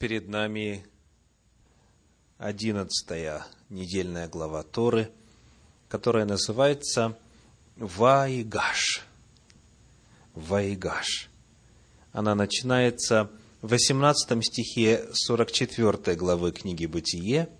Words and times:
Перед 0.00 0.28
нами 0.28 0.82
одиннадцатая 2.38 3.44
недельная 3.68 4.28
глава 4.28 4.62
Торы, 4.62 5.10
которая 5.90 6.24
называется 6.24 7.18
Ваигаш. 7.76 9.04
Ваигаш. 10.34 11.28
Она 12.12 12.34
начинается 12.34 13.30
в 13.60 13.68
18 13.68 14.42
стихе 14.42 15.06
44 15.12 16.16
главы 16.16 16.52
книги 16.52 16.86
«Бытие» 16.86 17.50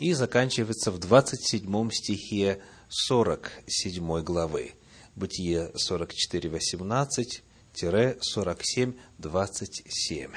и 0.00 0.14
заканчивается 0.14 0.90
в 0.90 0.98
27 0.98 1.90
стихе 1.92 2.60
47 2.88 4.24
главы. 4.24 4.72
Бытие 5.14 5.70
44, 5.76 6.50
18, 6.50 7.42
47, 7.72 8.94
27. 9.18 10.32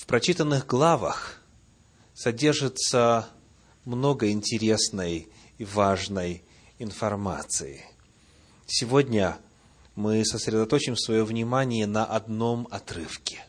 В 0.00 0.06
прочитанных 0.06 0.66
главах 0.66 1.42
содержится 2.14 3.28
много 3.84 4.30
интересной 4.30 5.28
и 5.58 5.64
важной 5.66 6.42
информации. 6.78 7.84
Сегодня 8.66 9.38
мы 9.96 10.24
сосредоточим 10.24 10.96
свое 10.96 11.22
внимание 11.22 11.86
на 11.86 12.06
одном 12.06 12.66
отрывке. 12.70 13.44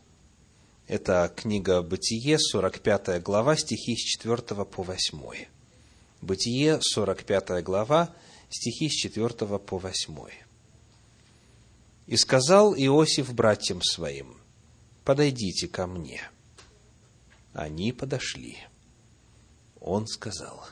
Это 0.86 1.32
книга 1.34 1.80
«Бытие», 1.80 2.38
45 2.38 3.22
глава, 3.22 3.56
стихи 3.56 3.96
с 3.96 4.00
4 4.20 4.36
по 4.66 4.82
8. 4.82 5.46
«Бытие», 6.20 6.78
45 6.82 7.64
глава, 7.64 8.14
стихи 8.50 8.90
с 8.90 8.92
4 8.92 9.58
по 9.58 9.78
8. 9.78 10.18
«И 12.06 12.16
сказал 12.18 12.74
Иосиф 12.74 13.32
братьям 13.32 13.80
своим, 13.82 14.36
подойдите 15.02 15.66
ко 15.66 15.86
мне. 15.86 16.20
Они 17.52 17.92
подошли. 17.92 18.58
Он 19.80 20.06
сказал, 20.06 20.66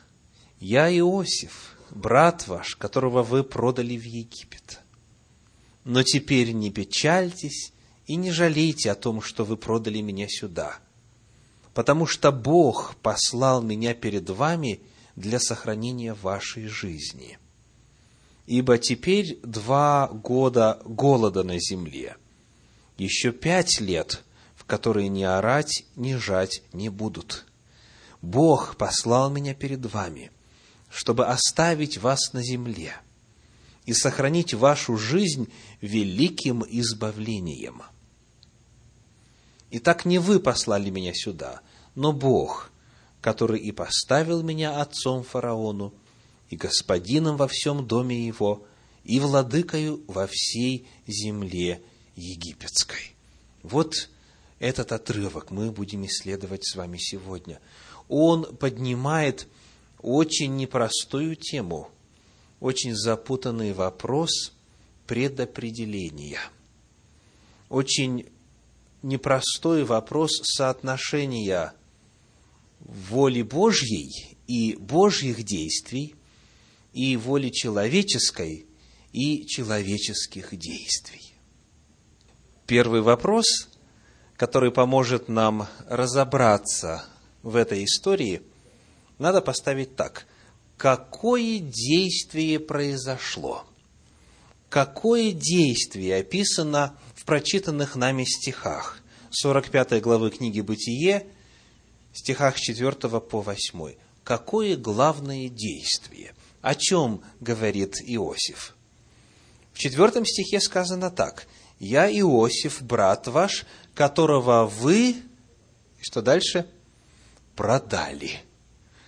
я 0.60 0.90
Иосиф, 0.96 1.76
брат 1.90 2.46
ваш, 2.48 2.76
которого 2.76 3.22
вы 3.22 3.44
продали 3.44 3.96
в 3.96 4.04
Египет. 4.04 4.80
Но 5.84 6.02
теперь 6.02 6.52
не 6.52 6.70
печальтесь 6.70 7.72
и 8.06 8.16
не 8.16 8.30
жалейте 8.30 8.90
о 8.90 8.94
том, 8.94 9.22
что 9.22 9.44
вы 9.44 9.56
продали 9.56 10.00
меня 10.00 10.26
сюда, 10.28 10.78
потому 11.74 12.06
что 12.06 12.32
Бог 12.32 12.96
послал 13.02 13.62
меня 13.62 13.94
перед 13.94 14.28
вами 14.30 14.80
для 15.16 15.40
сохранения 15.40 16.14
вашей 16.14 16.66
жизни 16.66 17.38
ибо 18.50 18.78
теперь 18.78 19.38
два 19.44 20.08
года 20.08 20.80
голода 20.84 21.44
на 21.44 21.60
земле, 21.60 22.16
еще 22.98 23.30
пять 23.30 23.80
лет, 23.80 24.24
которые 24.70 25.08
ни 25.08 25.24
орать, 25.24 25.84
ни 25.96 26.14
жать 26.14 26.62
не 26.72 26.90
будут. 26.90 27.44
Бог 28.22 28.76
послал 28.76 29.28
меня 29.28 29.52
перед 29.52 29.84
вами, 29.84 30.30
чтобы 30.88 31.26
оставить 31.26 31.98
вас 31.98 32.32
на 32.34 32.40
земле 32.40 32.94
и 33.84 33.92
сохранить 33.92 34.54
вашу 34.54 34.96
жизнь 34.96 35.50
великим 35.80 36.64
избавлением. 36.68 37.82
Итак, 39.72 40.04
не 40.04 40.20
вы 40.20 40.38
послали 40.38 40.90
меня 40.90 41.14
сюда, 41.14 41.62
но 41.96 42.12
Бог, 42.12 42.70
который 43.20 43.58
и 43.58 43.72
поставил 43.72 44.44
меня 44.44 44.80
отцом 44.80 45.24
фараону, 45.24 45.92
и 46.48 46.54
господином 46.54 47.36
во 47.36 47.48
всем 47.48 47.88
доме 47.88 48.24
его, 48.24 48.64
и 49.02 49.18
владыкою 49.18 50.04
во 50.06 50.28
всей 50.30 50.86
земле 51.08 51.82
египетской. 52.14 53.16
Вот 53.64 54.08
этот 54.60 54.92
отрывок 54.92 55.50
мы 55.50 55.72
будем 55.72 56.06
исследовать 56.06 56.64
с 56.64 56.76
вами 56.76 56.98
сегодня. 56.98 57.60
Он 58.08 58.56
поднимает 58.56 59.48
очень 60.00 60.54
непростую 60.56 61.34
тему, 61.34 61.90
очень 62.60 62.94
запутанный 62.94 63.72
вопрос 63.72 64.52
предопределения. 65.06 66.40
Очень 67.70 68.28
непростой 69.02 69.84
вопрос 69.84 70.30
соотношения 70.44 71.72
воли 72.80 73.42
Божьей 73.42 74.36
и 74.46 74.76
Божьих 74.76 75.42
действий 75.42 76.14
и 76.92 77.16
воли 77.16 77.48
человеческой, 77.48 78.66
и 79.12 79.46
человеческих 79.46 80.54
действий. 80.58 81.32
Первый 82.66 83.00
вопрос, 83.00 83.69
который 84.40 84.72
поможет 84.72 85.28
нам 85.28 85.68
разобраться 85.86 87.04
в 87.42 87.56
этой 87.56 87.84
истории, 87.84 88.40
надо 89.18 89.42
поставить 89.42 89.96
так. 89.96 90.26
Какое 90.78 91.58
действие 91.58 92.58
произошло? 92.58 93.66
Какое 94.70 95.32
действие 95.32 96.20
описано 96.20 96.96
в 97.16 97.26
прочитанных 97.26 97.96
нами 97.96 98.24
стихах 98.24 99.02
45 99.28 100.00
главы 100.00 100.30
книги 100.30 100.62
«Бытие», 100.62 101.26
стихах 102.14 102.56
с 102.56 102.60
4 102.62 102.92
по 103.20 103.42
8? 103.42 103.94
Какое 104.24 104.78
главное 104.78 105.50
действие? 105.50 106.32
О 106.62 106.74
чем 106.74 107.20
говорит 107.40 107.96
Иосиф? 108.06 108.74
В 109.74 109.78
четвертом 109.78 110.24
стихе 110.24 110.60
сказано 110.60 111.10
так. 111.10 111.46
«Я 111.78 112.10
Иосиф, 112.10 112.82
брат 112.82 113.26
ваш, 113.26 113.64
которого 114.00 114.64
вы...» 114.64 115.14
Что 116.00 116.22
дальше? 116.22 116.66
«Продали». 117.54 118.40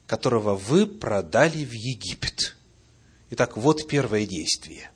Которого 0.06 0.54
вы 0.54 0.86
продали 0.86 1.64
в 1.64 1.72
Египет. 1.72 2.54
Итак, 3.30 3.56
вот 3.56 3.88
первое 3.88 4.26
действие. 4.26 4.90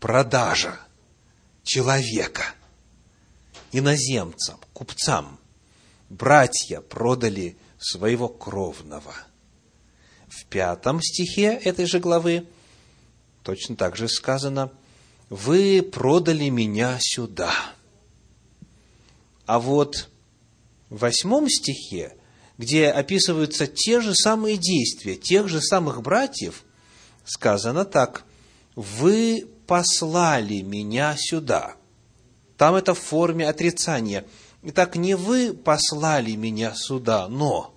Продажа 0.00 0.80
человека 1.62 2.54
иноземцам, 3.70 4.58
купцам. 4.72 5.38
Братья 6.08 6.80
продали 6.80 7.58
своего 7.78 8.30
кровного– 8.30 9.14
в 10.28 10.44
пятом 10.46 11.00
стихе 11.02 11.54
этой 11.64 11.86
же 11.86 12.00
главы 12.00 12.46
точно 13.42 13.76
так 13.76 13.96
же 13.96 14.08
сказано, 14.08 14.70
«Вы 15.30 15.82
продали 15.82 16.48
меня 16.50 16.98
сюда». 17.00 17.50
А 19.48 19.58
вот 19.60 20.10
в 20.90 20.98
восьмом 20.98 21.48
стихе, 21.48 22.14
где 22.58 22.88
описываются 22.88 23.66
те 23.66 24.02
же 24.02 24.14
самые 24.14 24.58
действия, 24.58 25.16
тех 25.16 25.48
же 25.48 25.62
самых 25.62 26.02
братьев, 26.02 26.64
сказано 27.24 27.86
так, 27.86 28.24
«Вы 28.74 29.48
послали 29.66 30.60
меня 30.60 31.16
сюда». 31.16 31.76
Там 32.58 32.74
это 32.74 32.92
в 32.92 32.98
форме 32.98 33.48
отрицания. 33.48 34.26
Итак, 34.64 34.96
не 34.96 35.14
вы 35.14 35.54
послали 35.54 36.32
меня 36.32 36.74
сюда, 36.74 37.26
но. 37.26 37.74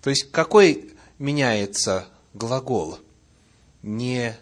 То 0.00 0.08
есть, 0.08 0.30
какой 0.32 0.94
меняется 1.18 2.06
глагол. 2.32 3.00
Не 3.82 4.34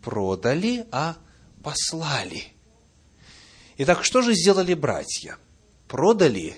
продали, 0.00 0.86
а 0.92 1.16
послали. 1.64 2.52
Итак, 3.78 4.04
что 4.04 4.22
же 4.22 4.34
сделали 4.34 4.74
братья? 4.74 5.38
Продали 5.92 6.56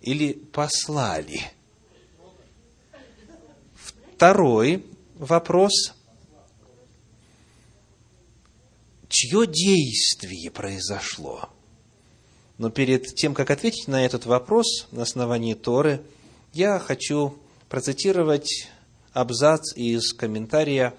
или 0.00 0.32
послали? 0.32 1.42
Второй 4.16 4.84
вопрос. 5.14 5.94
Чье 9.08 9.46
действие 9.46 10.50
произошло? 10.50 11.50
Но 12.58 12.70
перед 12.70 13.14
тем, 13.14 13.32
как 13.32 13.52
ответить 13.52 13.86
на 13.86 14.04
этот 14.04 14.26
вопрос 14.26 14.88
на 14.90 15.02
основании 15.02 15.54
Торы, 15.54 16.02
я 16.52 16.80
хочу 16.80 17.38
процитировать 17.68 18.68
абзац 19.12 19.72
из 19.76 20.12
комментария 20.12 20.94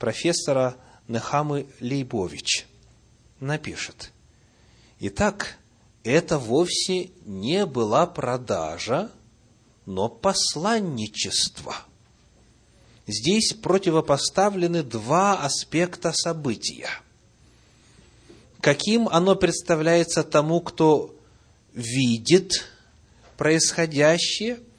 профессора 0.00 0.76
Нехамы 1.06 1.68
Лейбович. 1.78 2.66
Напишет. 3.38 4.10
Итак, 4.98 5.58
это 6.04 6.38
вовсе 6.38 7.10
не 7.24 7.66
была 7.66 8.06
продажа, 8.06 9.10
но 9.86 10.08
посланничество. 10.08 11.76
Здесь 13.06 13.52
противопоставлены 13.52 14.82
два 14.82 15.42
аспекта 15.42 16.12
события. 16.12 16.88
Каким 18.60 19.08
оно 19.08 19.34
представляется 19.34 20.22
тому, 20.22 20.60
кто 20.60 21.14
видит 21.74 22.68
происходящее– 23.36 24.60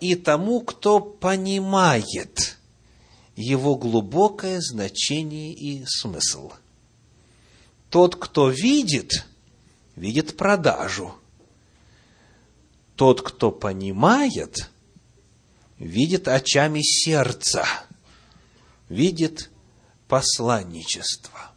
и 0.00 0.14
тому, 0.14 0.60
кто 0.62 0.98
понимает 0.98 2.58
его 3.36 3.76
глубокое 3.76 4.60
значение 4.60 5.52
и 5.52 5.84
смысл. 5.86 6.52
Тот, 7.90 8.16
кто 8.16 8.50
видит, 8.50 9.26
видит 9.96 10.36
продажу, 10.36 11.14
тот, 12.96 13.22
кто 13.22 13.50
понимает, 13.50 14.70
видит 15.78 16.28
очами 16.28 16.80
сердца, 16.82 17.64
видит 18.88 19.50
посланничество. 20.08 21.52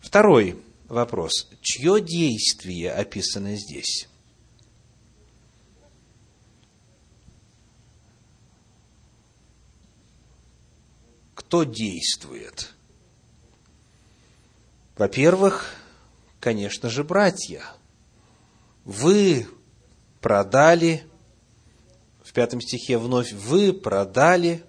Второй 0.00 0.62
вопрос. 0.88 1.48
Чье 1.60 2.00
действие 2.00 2.92
описано 2.92 3.56
здесь? 3.56 4.08
Кто 11.34 11.64
действует? 11.64 12.74
Во-первых, 14.96 15.79
конечно 16.40 16.88
же, 16.88 17.04
братья. 17.04 17.62
Вы 18.84 19.46
продали, 20.20 21.04
в 22.24 22.32
пятом 22.32 22.60
стихе 22.60 22.98
вновь, 22.98 23.32
вы 23.32 23.72
продали, 23.72 24.64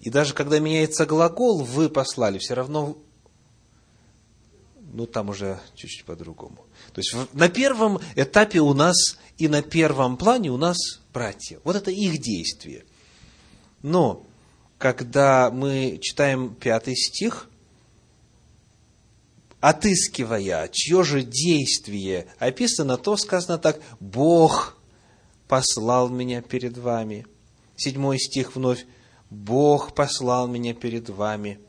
и 0.00 0.10
даже 0.10 0.34
когда 0.34 0.58
меняется 0.58 1.06
глагол, 1.06 1.62
вы 1.62 1.88
послали, 1.88 2.38
все 2.38 2.54
равно, 2.54 2.98
ну, 4.92 5.06
там 5.06 5.28
уже 5.28 5.60
чуть-чуть 5.74 6.04
по-другому. 6.04 6.64
То 6.92 7.00
есть, 7.00 7.14
на 7.32 7.48
первом 7.48 7.98
этапе 8.14 8.60
у 8.60 8.74
нас 8.74 9.18
и 9.36 9.48
на 9.48 9.62
первом 9.62 10.16
плане 10.16 10.50
у 10.50 10.56
нас 10.56 10.76
братья. 11.12 11.60
Вот 11.64 11.76
это 11.76 11.90
их 11.90 12.20
действие. 12.20 12.84
Но, 13.82 14.26
когда 14.78 15.50
мы 15.50 15.98
читаем 16.00 16.54
пятый 16.54 16.96
стих, 16.96 17.48
отыскивая, 19.60 20.68
чье 20.68 21.02
же 21.02 21.22
действие 21.22 22.26
описано, 22.38 22.96
то 22.96 23.16
сказано 23.16 23.58
так, 23.58 23.80
Бог 24.00 24.76
послал 25.48 26.08
меня 26.08 26.42
перед 26.42 26.76
вами. 26.78 27.26
Седьмой 27.76 28.18
стих 28.18 28.54
вновь, 28.54 28.86
Бог 29.30 29.94
послал 29.94 30.46
меня 30.46 30.74
перед 30.74 31.08
вами. 31.08 31.60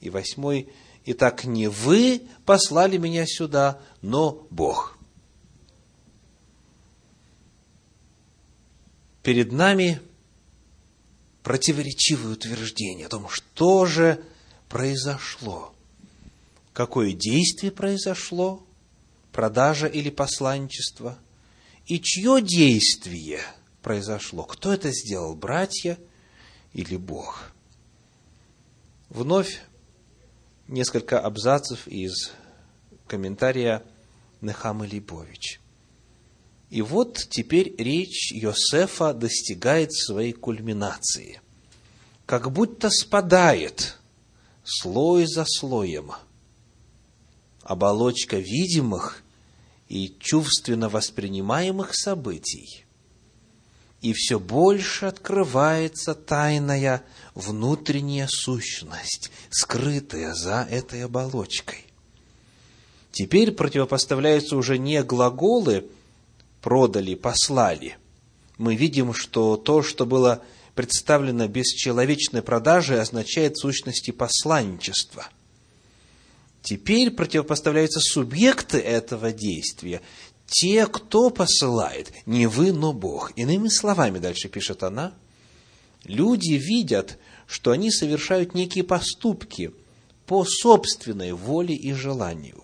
И 0.00 0.10
восьмой, 0.10 0.68
Итак, 1.04 1.44
не 1.44 1.68
вы 1.68 2.22
послали 2.46 2.96
меня 2.96 3.26
сюда, 3.26 3.80
но 4.02 4.46
Бог. 4.50 4.96
Перед 9.24 9.52
нами 9.52 10.00
противоречивые 11.42 12.34
утверждения 12.34 13.06
о 13.06 13.08
том, 13.08 13.28
что 13.28 13.86
же 13.86 14.22
произошло– 14.68 15.74
какое 16.72 17.12
действие 17.12 17.70
произошло, 17.70 18.66
продажа 19.30 19.86
или 19.86 20.10
посланничество, 20.10 21.18
и 21.86 22.00
чье 22.00 22.40
действие 22.40 23.40
произошло, 23.82 24.44
кто 24.44 24.72
это 24.72 24.90
сделал, 24.90 25.34
братья 25.34 25.98
или 26.72 26.96
Бог. 26.96 27.52
Вновь 29.08 29.60
несколько 30.68 31.20
абзацев 31.20 31.86
из 31.86 32.32
комментария 33.06 33.82
Нехамы 34.40 34.86
Либович. 34.86 35.60
И 36.70 36.80
вот 36.80 37.26
теперь 37.28 37.74
речь 37.76 38.32
Йосефа 38.32 39.12
достигает 39.12 39.92
своей 39.92 40.32
кульминации. 40.32 41.42
Как 42.24 42.50
будто 42.50 42.88
спадает 42.88 43.98
слой 44.64 45.26
за 45.26 45.44
слоем– 45.46 46.12
оболочка 47.62 48.36
видимых 48.36 49.22
и 49.88 50.14
чувственно 50.18 50.88
воспринимаемых 50.88 51.94
событий. 51.94 52.84
И 54.00 54.12
все 54.14 54.40
больше 54.40 55.06
открывается 55.06 56.14
тайная 56.14 57.04
внутренняя 57.34 58.26
сущность, 58.26 59.30
скрытая 59.50 60.34
за 60.34 60.66
этой 60.68 61.04
оболочкой. 61.04 61.84
Теперь 63.12 63.52
противопоставляются 63.52 64.56
уже 64.56 64.78
не 64.78 65.02
глаголы 65.02 65.86
«продали», 66.62 67.14
«послали». 67.14 67.98
Мы 68.58 68.74
видим, 68.74 69.14
что 69.14 69.56
то, 69.56 69.82
что 69.82 70.06
было 70.06 70.42
представлено 70.74 71.46
бесчеловечной 71.46 72.42
продажей, 72.42 73.00
означает 73.00 73.56
в 73.56 73.60
сущности 73.60 74.10
посланничество– 74.10 75.28
Теперь 76.62 77.10
противопоставляются 77.10 78.00
субъекты 78.00 78.78
этого 78.78 79.32
действия, 79.32 80.00
те, 80.46 80.86
кто 80.86 81.30
посылает, 81.30 82.12
не 82.24 82.46
вы, 82.46 82.72
но 82.72 82.92
Бог. 82.92 83.32
Иными 83.36 83.68
словами, 83.68 84.18
дальше 84.18 84.48
пишет 84.48 84.82
она, 84.82 85.12
люди 86.04 86.52
видят, 86.52 87.18
что 87.46 87.72
они 87.72 87.90
совершают 87.90 88.54
некие 88.54 88.84
поступки 88.84 89.72
по 90.26 90.44
собственной 90.44 91.32
воле 91.32 91.74
и 91.74 91.92
желанию. 91.92 92.62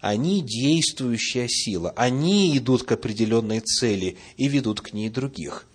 Они 0.00 0.42
действующая 0.42 1.46
сила, 1.48 1.92
они 1.96 2.56
идут 2.56 2.82
к 2.82 2.92
определенной 2.92 3.60
цели 3.60 4.18
и 4.36 4.48
ведут 4.48 4.80
к 4.80 4.92
ней 4.92 5.08
других. 5.08 5.66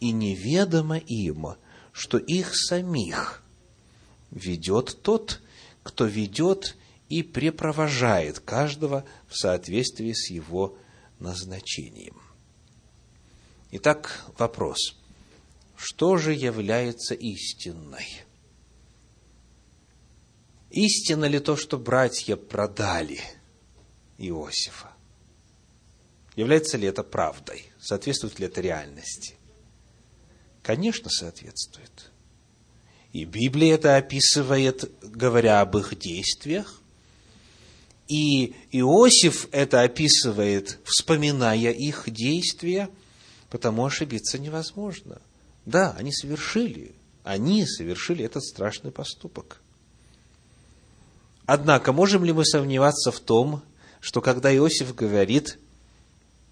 И 0.00 0.12
неведомо 0.12 0.98
им, 0.98 1.46
что 1.92 2.18
их 2.18 2.54
самих 2.54 3.42
ведет 4.30 4.98
тот, 5.02 5.40
кто 5.82 6.04
ведет 6.04 6.76
и 7.08 7.22
препровожает 7.22 8.40
каждого 8.40 9.04
в 9.28 9.36
соответствии 9.36 10.12
с 10.12 10.30
его 10.30 10.76
назначением. 11.18 12.20
Итак, 13.70 14.24
вопрос. 14.38 14.96
Что 15.76 16.16
же 16.16 16.32
является 16.32 17.14
истинной? 17.14 18.22
Истинно 20.70 21.26
ли 21.26 21.38
то, 21.38 21.56
что 21.56 21.78
братья 21.78 22.36
продали 22.36 23.20
Иосифа? 24.18 24.92
Является 26.34 26.76
ли 26.76 26.86
это 26.86 27.02
правдой? 27.02 27.70
Соответствует 27.80 28.38
ли 28.38 28.46
это 28.46 28.60
реальности? 28.60 29.36
Конечно, 30.62 31.08
соответствует. 31.08 32.10
И 33.12 33.24
Библия 33.24 33.74
это 33.74 33.96
описывает, 33.96 34.90
говоря 35.00 35.60
об 35.60 35.76
их 35.78 35.98
действиях, 35.98 36.82
и 38.08 38.54
Иосиф 38.72 39.48
это 39.52 39.82
описывает, 39.82 40.78
вспоминая 40.84 41.72
их 41.72 42.04
действия, 42.06 42.88
потому 43.50 43.84
ошибиться 43.84 44.38
невозможно. 44.38 45.20
Да, 45.64 45.94
они 45.98 46.12
совершили, 46.12 46.94
они 47.24 47.66
совершили 47.66 48.24
этот 48.24 48.44
страшный 48.44 48.92
поступок. 48.92 49.60
Однако, 51.46 51.92
можем 51.92 52.24
ли 52.24 52.32
мы 52.32 52.44
сомневаться 52.44 53.10
в 53.10 53.20
том, 53.20 53.62
что 54.00 54.20
когда 54.20 54.54
Иосиф 54.54 54.94
говорит, 54.94 55.58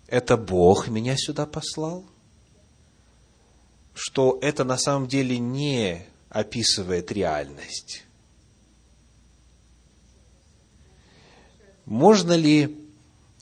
это 0.08 0.36
Бог 0.36 0.88
меня 0.88 1.16
сюда 1.16 1.46
послал, 1.46 2.04
что 3.94 4.38
это 4.42 4.64
на 4.64 4.76
самом 4.76 5.08
деле 5.08 5.38
не 5.38 6.04
описывает 6.28 7.12
реальность, 7.12 8.04
Можно 11.86 12.32
ли 12.32 12.78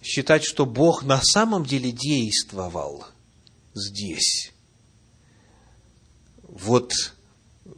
считать, 0.02 0.44
что 0.44 0.66
Бог 0.66 1.04
на 1.04 1.20
самом 1.22 1.64
деле 1.64 1.92
действовал 1.92 3.04
здесь? 3.74 4.52
Вот 6.42 6.92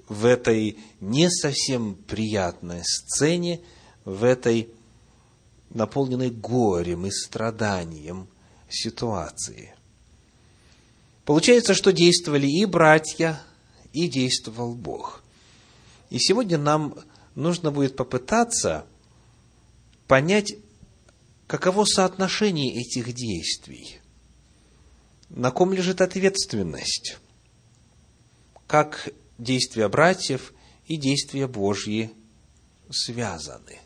в 0.09 0.25
этой 0.25 0.79
не 1.01 1.31
совсем 1.31 1.95
приятной 1.95 2.83
сцене, 2.85 3.61
в 4.05 4.25
этой 4.25 4.69
наполненной 5.71 6.31
горем 6.31 7.07
и 7.07 7.11
страданием 7.11 8.29
ситуации. 8.69 9.75
Получается, 11.25 11.75
что 11.75 11.93
действовали 11.93 12.47
и 12.47 12.65
братья, 12.65 13.41
и 13.93 14.09
действовал 14.09 14.75
Бог. 14.75 15.23
И 16.11 16.19
сегодня 16.19 16.59
нам 16.59 16.97
нужно 17.35 17.71
будет 17.71 17.97
попытаться 17.97 18.87
понять, 20.07 20.55
каково 21.47 21.85
соотношение 21.85 22.81
этих 22.81 23.13
действий, 23.13 24.01
на 25.29 25.51
ком 25.51 25.73
лежит 25.73 26.01
ответственность, 26.01 27.19
как 28.67 29.11
действия 29.39 29.89
братьев 29.89 30.53
и 30.87 30.97
действия 30.97 31.47
Божьи 31.47 32.13
связаны. 32.91 33.81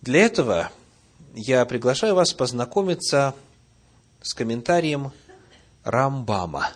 Для 0.00 0.20
этого 0.20 0.70
я 1.34 1.64
приглашаю 1.64 2.14
вас 2.14 2.32
познакомиться 2.32 3.34
с 4.22 4.34
комментарием 4.34 5.12
Рамбама. 5.84 6.72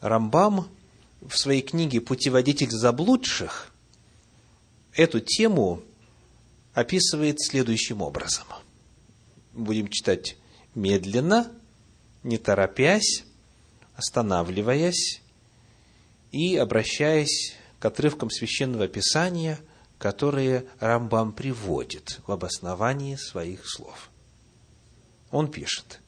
Рамбам 0.00 0.68
в 1.20 1.36
своей 1.36 1.62
книге 1.62 2.00
«Путеводитель 2.00 2.70
заблудших» 2.70 3.72
эту 4.94 5.20
тему 5.20 5.82
описывает 6.74 7.36
следующим 7.40 8.02
образом. 8.02 8.46
будем 9.52 9.88
читать 9.88 10.36
медленно, 10.74 11.50
не 12.22 12.38
торопясь, 12.38 13.24
останавливаясь 13.96 15.20
и 16.32 16.56
обращаясь 16.56 17.54
к 17.78 17.84
отрывкам 17.84 18.30
священного 18.30 18.88
писания, 18.88 19.58
которые 19.98 20.66
Рамбам 20.78 21.32
приводит 21.32 22.20
в 22.26 22.32
обосновании 22.32 23.16
своих 23.16 23.68
слов. 23.68 24.10
Он 25.30 25.50
пишет, 25.50 26.00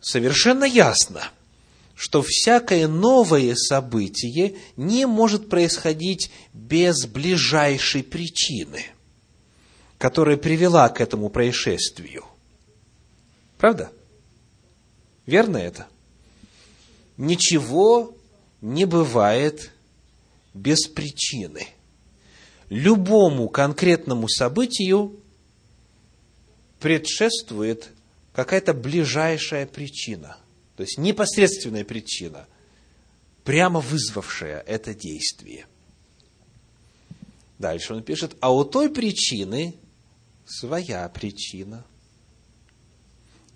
совершенно 0.00 0.64
ясно, 0.64 1.22
что 1.94 2.22
всякое 2.24 2.86
новое 2.86 3.54
событие 3.56 4.56
не 4.76 5.06
может 5.06 5.48
происходить 5.48 6.30
без 6.52 7.06
ближайшей 7.06 8.04
причины, 8.04 8.84
которая 9.98 10.36
привела 10.36 10.88
к 10.88 11.00
этому 11.00 11.28
происшествию. 11.28 12.24
Правда? 13.58 13.92
Верно 15.26 15.56
это? 15.58 15.88
Ничего 17.16 18.14
не 18.60 18.84
бывает 18.84 19.72
без 20.54 20.86
причины. 20.86 21.66
Любому 22.70 23.48
конкретному 23.48 24.28
событию 24.28 25.18
предшествует 26.78 27.88
какая-то 28.32 28.74
ближайшая 28.74 29.66
причина, 29.66 30.36
то 30.76 30.82
есть 30.82 30.96
непосредственная 30.96 31.84
причина, 31.84 32.46
прямо 33.42 33.80
вызвавшая 33.80 34.60
это 34.60 34.94
действие. 34.94 35.66
Дальше 37.58 37.94
он 37.94 38.04
пишет, 38.04 38.36
а 38.40 38.54
у 38.54 38.64
той 38.64 38.90
причины 38.90 39.74
своя 40.48 41.08
причина. 41.08 41.84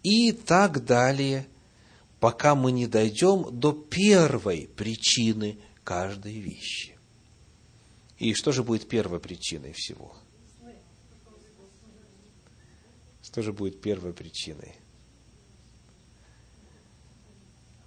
И 0.02 0.32
так 0.32 0.84
далее, 0.84 1.46
пока 2.20 2.54
мы 2.54 2.72
не 2.72 2.86
дойдем 2.86 3.58
до 3.58 3.72
первой 3.72 4.68
причины 4.76 5.58
каждой 5.84 6.40
вещи. 6.40 6.98
И 8.18 8.34
что 8.34 8.52
же 8.52 8.62
будет 8.62 8.88
первой 8.88 9.20
причиной 9.20 9.72
всего? 9.72 10.16
Что 13.22 13.42
же 13.42 13.52
будет 13.52 13.80
первой 13.80 14.12
причиной? 14.12 14.74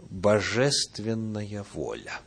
Божественная 0.09 1.63
воля. 1.74 2.19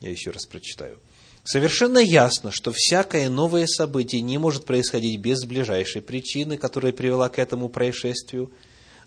Я 0.00 0.10
еще 0.10 0.30
раз 0.30 0.44
прочитаю. 0.46 1.00
Совершенно 1.44 1.98
ясно, 1.98 2.50
что 2.50 2.72
всякое 2.74 3.28
новое 3.28 3.66
событие 3.66 4.22
не 4.22 4.38
может 4.38 4.64
происходить 4.64 5.20
без 5.20 5.44
ближайшей 5.44 6.00
причины, 6.00 6.56
которая 6.56 6.92
привела 6.92 7.28
к 7.28 7.38
этому 7.38 7.68
происшествию, 7.68 8.50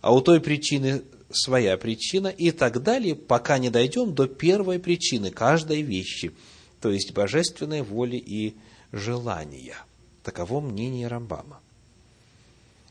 а 0.01 0.13
у 0.13 0.21
той 0.21 0.39
причины 0.39 1.01
своя 1.31 1.77
причина 1.77 2.27
и 2.27 2.51
так 2.51 2.83
далее, 2.83 3.15
пока 3.15 3.57
не 3.57 3.71
дойдем 3.71 4.13
до 4.13 4.27
первой 4.27 4.77
причины 4.77 5.31
каждой 5.31 5.81
вещи, 5.81 6.31
то 6.79 6.91
есть 6.91 7.11
божественной 7.11 7.81
воли 7.81 8.17
и 8.17 8.55
желания. 8.91 9.75
Таково 10.23 10.61
мнение 10.61 11.07
Рамбама. 11.07 11.59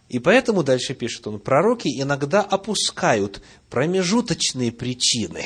И 0.08 0.18
поэтому 0.18 0.64
дальше 0.64 0.94
пишет 0.94 1.24
он, 1.28 1.38
пророки 1.38 1.88
иногда 1.88 2.42
опускают 2.42 3.42
промежуточные 3.70 4.72
причины 4.72 5.44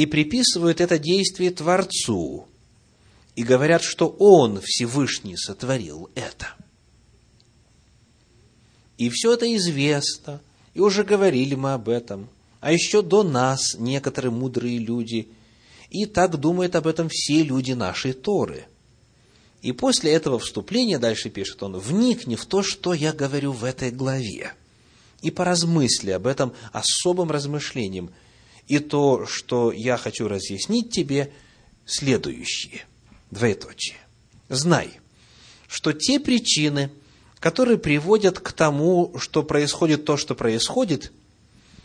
и 0.00 0.06
приписывают 0.06 0.80
это 0.80 0.98
действие 0.98 1.50
Творцу, 1.50 2.48
и 3.36 3.42
говорят, 3.42 3.82
что 3.82 4.08
Он 4.18 4.58
Всевышний 4.64 5.36
сотворил 5.36 6.08
это. 6.14 6.54
И 8.96 9.10
все 9.10 9.34
это 9.34 9.54
известно, 9.54 10.40
и 10.72 10.80
уже 10.80 11.04
говорили 11.04 11.54
мы 11.54 11.74
об 11.74 11.90
этом. 11.90 12.30
А 12.60 12.72
еще 12.72 13.02
до 13.02 13.22
нас 13.22 13.76
некоторые 13.78 14.30
мудрые 14.32 14.78
люди, 14.78 15.28
и 15.90 16.06
так 16.06 16.40
думают 16.40 16.76
об 16.76 16.86
этом 16.86 17.10
все 17.10 17.42
люди 17.42 17.72
нашей 17.72 18.14
Торы– 18.14 18.64
и 19.60 19.72
после 19.72 20.14
этого 20.14 20.38
вступления, 20.38 20.98
дальше 20.98 21.28
пишет 21.28 21.62
он, 21.62 21.76
вникни 21.76 22.34
в 22.34 22.46
то, 22.46 22.62
что 22.62 22.94
я 22.94 23.12
говорю 23.12 23.52
в 23.52 23.64
этой 23.64 23.90
главе, 23.90 24.54
и 25.20 25.30
поразмысли 25.30 26.12
об 26.12 26.26
этом 26.26 26.54
особым 26.72 27.30
размышлением, 27.30 28.10
и 28.70 28.78
то, 28.78 29.26
что 29.26 29.72
я 29.72 29.96
хочу 29.96 30.28
разъяснить 30.28 30.90
тебе, 30.90 31.32
следующие. 31.86 32.84
Двоеточие. 33.32 33.96
Знай, 34.48 34.92
что 35.66 35.92
те 35.92 36.20
причины, 36.20 36.92
которые 37.40 37.78
приводят 37.78 38.38
к 38.38 38.52
тому, 38.52 39.12
что 39.18 39.42
происходит 39.42 40.04
то, 40.04 40.16
что 40.16 40.36
происходит, 40.36 41.10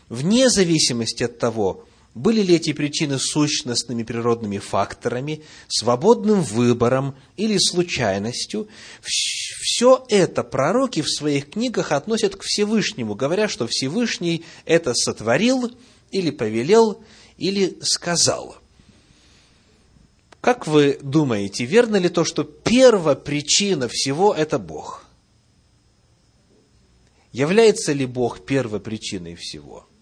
вне 0.08 0.48
зависимости 0.48 1.24
от 1.24 1.40
того, 1.40 1.84
были 2.14 2.40
ли 2.40 2.54
эти 2.54 2.72
причины 2.72 3.18
сущностными 3.18 4.04
природными 4.04 4.58
факторами, 4.58 5.42
свободным 5.66 6.40
выбором 6.40 7.16
или 7.36 7.58
случайностью? 7.58 8.68
Все 9.02 10.06
это 10.08 10.44
пророки 10.44 11.02
в 11.02 11.10
своих 11.10 11.50
книгах 11.50 11.90
относят 11.90 12.36
к 12.36 12.42
Всевышнему, 12.42 13.16
говоря, 13.16 13.48
что 13.48 13.66
Всевышний 13.66 14.44
это 14.66 14.94
сотворил 14.94 15.72
или 16.10 16.30
повелел 16.30 17.02
или 17.36 17.78
сказал. 17.82 18.56
Как 20.40 20.66
вы 20.66 20.98
думаете, 21.02 21.64
верно 21.64 21.96
ли 21.96 22.08
то, 22.08 22.24
что 22.24 22.44
первопричина 22.44 23.88
всего– 23.88 24.34
это 24.36 24.58
Бог? 24.58 25.04
Является 27.32 27.92
ли 27.92 28.06
Бог 28.06 28.44
первопричиной 28.44 29.34
всего?– 29.34 29.86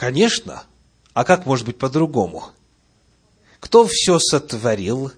Конечно. 0.00 0.64
А 1.12 1.24
как 1.24 1.44
может 1.44 1.66
быть 1.66 1.76
по-другому? 1.76 2.44
Кто 3.60 3.86
все 3.86 4.18
сотворил? 4.18 5.12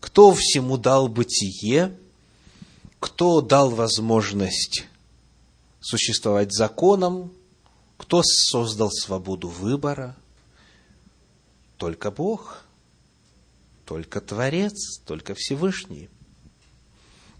Кто 0.00 0.34
всему 0.34 0.76
дал 0.76 1.06
бытие? 1.06 1.96
Кто 2.98 3.40
дал 3.40 3.70
возможность 3.70 4.86
существовать 5.80 6.52
законом? 6.52 7.32
Кто 7.96 8.22
создал 8.24 8.90
свободу 8.90 9.48
выбора? 9.48 10.16
Только 11.76 12.10
Бог, 12.10 12.64
только 13.86 14.20
Творец, 14.20 14.98
только 15.04 15.34
Всевышний. 15.34 16.08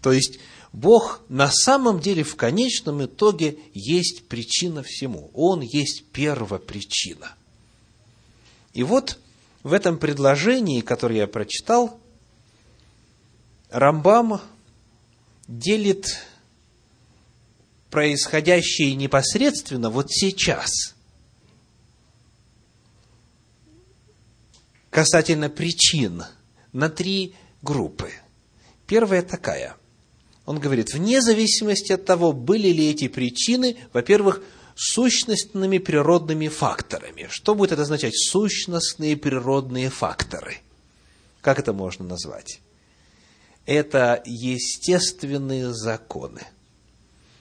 То 0.01 0.11
есть, 0.11 0.39
Бог 0.73 1.21
на 1.29 1.49
самом 1.51 1.99
деле 1.99 2.23
в 2.23 2.35
конечном 2.35 3.05
итоге 3.05 3.59
есть 3.73 4.27
причина 4.27 4.83
всему. 4.83 5.29
Он 5.33 5.61
есть 5.61 6.05
первопричина. 6.11 7.35
И 8.73 8.83
вот 8.83 9.19
в 9.63 9.73
этом 9.73 9.97
предложении, 9.97 10.81
которое 10.81 11.17
я 11.17 11.27
прочитал, 11.27 11.99
Рамбам 13.69 14.41
делит 15.47 16.07
происходящее 17.91 18.95
непосредственно 18.95 19.89
вот 19.89 20.11
сейчас 20.11 20.95
касательно 24.89 25.49
причин 25.49 26.23
на 26.73 26.89
три 26.89 27.35
группы. 27.61 28.11
Первая 28.87 29.21
такая– 29.21 29.75
он 30.45 30.59
говорит, 30.59 30.93
вне 30.93 31.21
зависимости 31.21 31.91
от 31.91 32.05
того, 32.05 32.33
были 32.33 32.69
ли 32.69 32.89
эти 32.89 33.07
причины, 33.07 33.77
во-первых, 33.93 34.41
сущностными 34.75 35.77
природными 35.77 36.47
факторами. 36.47 37.27
Что 37.29 37.55
будет 37.55 37.73
это 37.73 37.83
означать? 37.83 38.13
Сущностные 38.15 39.15
природные 39.15 39.89
факторы. 39.89 40.57
Как 41.41 41.59
это 41.59 41.73
можно 41.73 42.05
назвать? 42.05 42.59
Это 43.65 44.21
естественные 44.25 45.73
законы. 45.73 46.41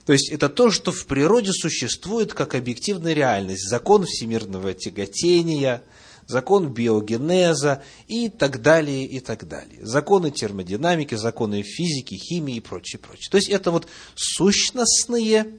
То 0.06 0.12
есть 0.12 0.30
это 0.30 0.48
то, 0.48 0.70
что 0.70 0.92
в 0.92 1.06
природе 1.06 1.52
существует 1.52 2.34
как 2.34 2.54
объективная 2.54 3.12
реальность. 3.12 3.68
Закон 3.68 4.04
всемирного 4.06 4.74
тяготения– 4.74 5.82
закон 6.30 6.68
биогенеза 6.68 7.82
и 8.06 8.28
так 8.28 8.62
далее, 8.62 9.04
и 9.04 9.20
так 9.20 9.46
далее. 9.46 9.84
Законы 9.84 10.30
термодинамики, 10.30 11.16
законы 11.16 11.62
физики, 11.62 12.14
химии 12.14 12.56
и 12.56 12.60
прочее, 12.60 13.00
прочее. 13.00 13.28
То 13.30 13.36
есть 13.36 13.50
это 13.50 13.70
вот 13.70 13.88
сущностные 14.14 15.58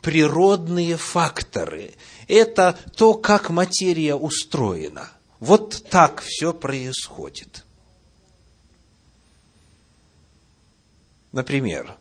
природные 0.00 0.96
факторы. 0.96 1.94
Это 2.28 2.78
то, 2.96 3.14
как 3.14 3.50
материя 3.50 4.14
устроена. 4.14 5.10
Вот 5.40 5.84
так 5.90 6.22
все 6.24 6.54
происходит. 6.54 7.64
Например, 11.32 11.96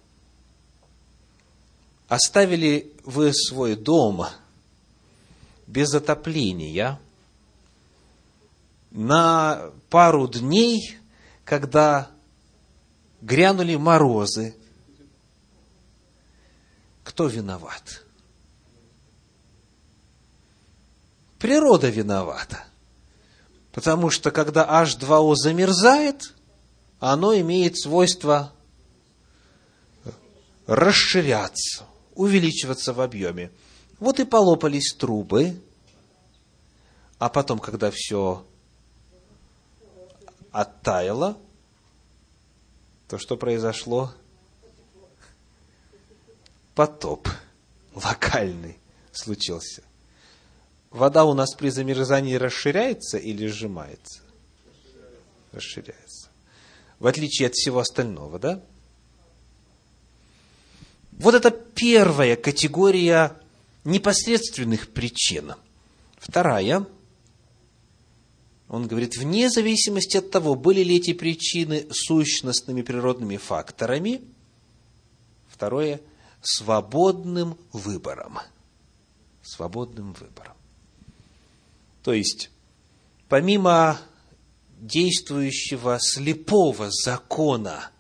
оставили 2.08 2.94
вы 3.04 3.34
свой 3.34 3.76
дом 3.76 4.26
без 5.68 5.94
отопления– 5.94 7.00
на 8.96 9.72
пару 9.90 10.28
дней, 10.28 10.98
когда 11.44 12.10
грянули 13.22 13.76
морозы, 13.76 14.56
кто 17.04 17.28
виноват? 17.28 18.04
Природа 21.40 21.90
виновата. 21.90 22.64
Потому 23.74 24.10
что 24.10 24.32
когда 24.32 24.66
H2O 24.82 25.36
замерзает, 25.36 26.34
оно 27.00 27.38
имеет 27.38 27.78
свойство 27.78 28.54
расширяться, 30.66 31.86
увеличиваться 32.16 32.94
в 32.94 33.02
объеме. 33.02 33.52
Вот 34.00 34.20
и 34.20 34.26
полопались 34.26 34.94
трубы, 34.94 35.60
а 37.20 37.30
потом, 37.30 37.60
когда 37.60 37.92
все 37.92 38.46
оттаяло, 40.52 41.38
то 43.08 43.18
что 43.18 43.38
произошло? 43.38 44.14
Потоп 46.74 47.30
локальный 47.94 48.78
случился. 49.14 49.84
Вода 50.90 51.26
у 51.26 51.34
нас 51.34 51.54
при 51.56 51.70
замерзании 51.70 52.36
расширяется 52.36 53.18
или 53.18 53.48
сжимается? 53.48 54.22
Расширяется. 55.52 56.30
В 57.00 57.08
отличие 57.08 57.48
от 57.48 57.54
всего 57.54 57.80
остального, 57.80 58.40
да? 58.40 58.62
Вот 61.18 61.34
это 61.34 61.52
первая 61.52 62.36
категория 62.36 63.36
непосредственных 63.84 64.90
причин. 64.90 65.54
Вторая, 66.18 66.86
он 68.68 68.88
говорит, 68.88 69.16
вне 69.18 69.50
зависимости 69.50 70.18
от 70.18 70.32
того, 70.32 70.56
были 70.56 70.84
ли 70.84 70.98
эти 70.98 71.14
причины 71.14 71.86
сущностными 71.92 72.82
природными 72.82 73.38
факторами. 73.38 74.22
Второе, 75.48 76.02
свободным 76.42 77.58
выбором. 77.72 78.40
Свободным 79.42 80.14
выбором. 80.14 80.56
То 82.04 82.14
есть, 82.14 82.50
помимо 83.30 84.00
действующего 84.80 85.98
слепого 86.02 86.90
закона 86.92 87.92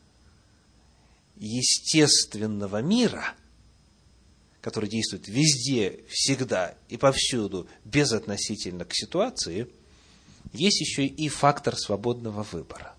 естественного 1.37 2.81
мира, 2.81 3.33
который 4.61 4.89
действует 4.89 5.27
везде, 5.27 6.03
всегда 6.09 6.75
и 6.89 6.97
повсюду, 6.97 7.67
безотносительно 7.83 8.85
к 8.85 8.93
ситуации, 8.93 9.67
есть 10.53 10.79
еще 10.79 11.05
и 11.05 11.27
фактор 11.29 11.75
свободного 11.75 12.43
выбора. 12.43 12.95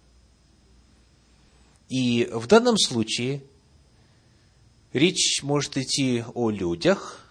И 1.88 2.28
в 2.32 2.46
данном 2.46 2.76
случае 2.76 3.42
речь 4.92 5.42
может 5.42 5.76
идти 5.76 6.24
о 6.34 6.50
людях– 6.50 7.22